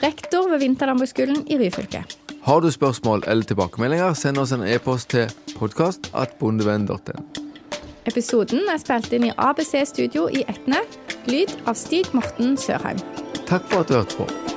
rektor 0.03 0.49
ved 0.49 0.59
Vinterlandbruksskolen 0.59 1.45
i 1.53 1.59
Ryfylke. 1.61 2.01
Har 2.43 2.61
du 2.61 2.71
spørsmål 2.71 3.25
eller 3.27 3.45
tilbakemeldinger, 3.45 4.14
send 4.14 4.40
oss 4.40 4.55
en 4.57 4.64
e-post 4.64 5.11
til 5.12 5.29
podkast.bondevenn.no. 5.59 7.45
Episoden 8.09 8.64
er 8.73 8.81
spilt 8.81 9.12
inn 9.12 9.29
i 9.29 9.35
ABC 9.37 9.83
Studio 9.85 10.31
i 10.33 10.47
Etne. 10.49 10.81
Lyd 11.29 11.53
av 11.69 11.77
Stig 11.77 12.09
Morten 12.16 12.57
Sørheim. 12.57 13.05
Takk 13.45 13.69
for 13.69 13.85
at 13.85 13.93
du 13.93 13.99
hørte 14.01 14.23
på. 14.23 14.50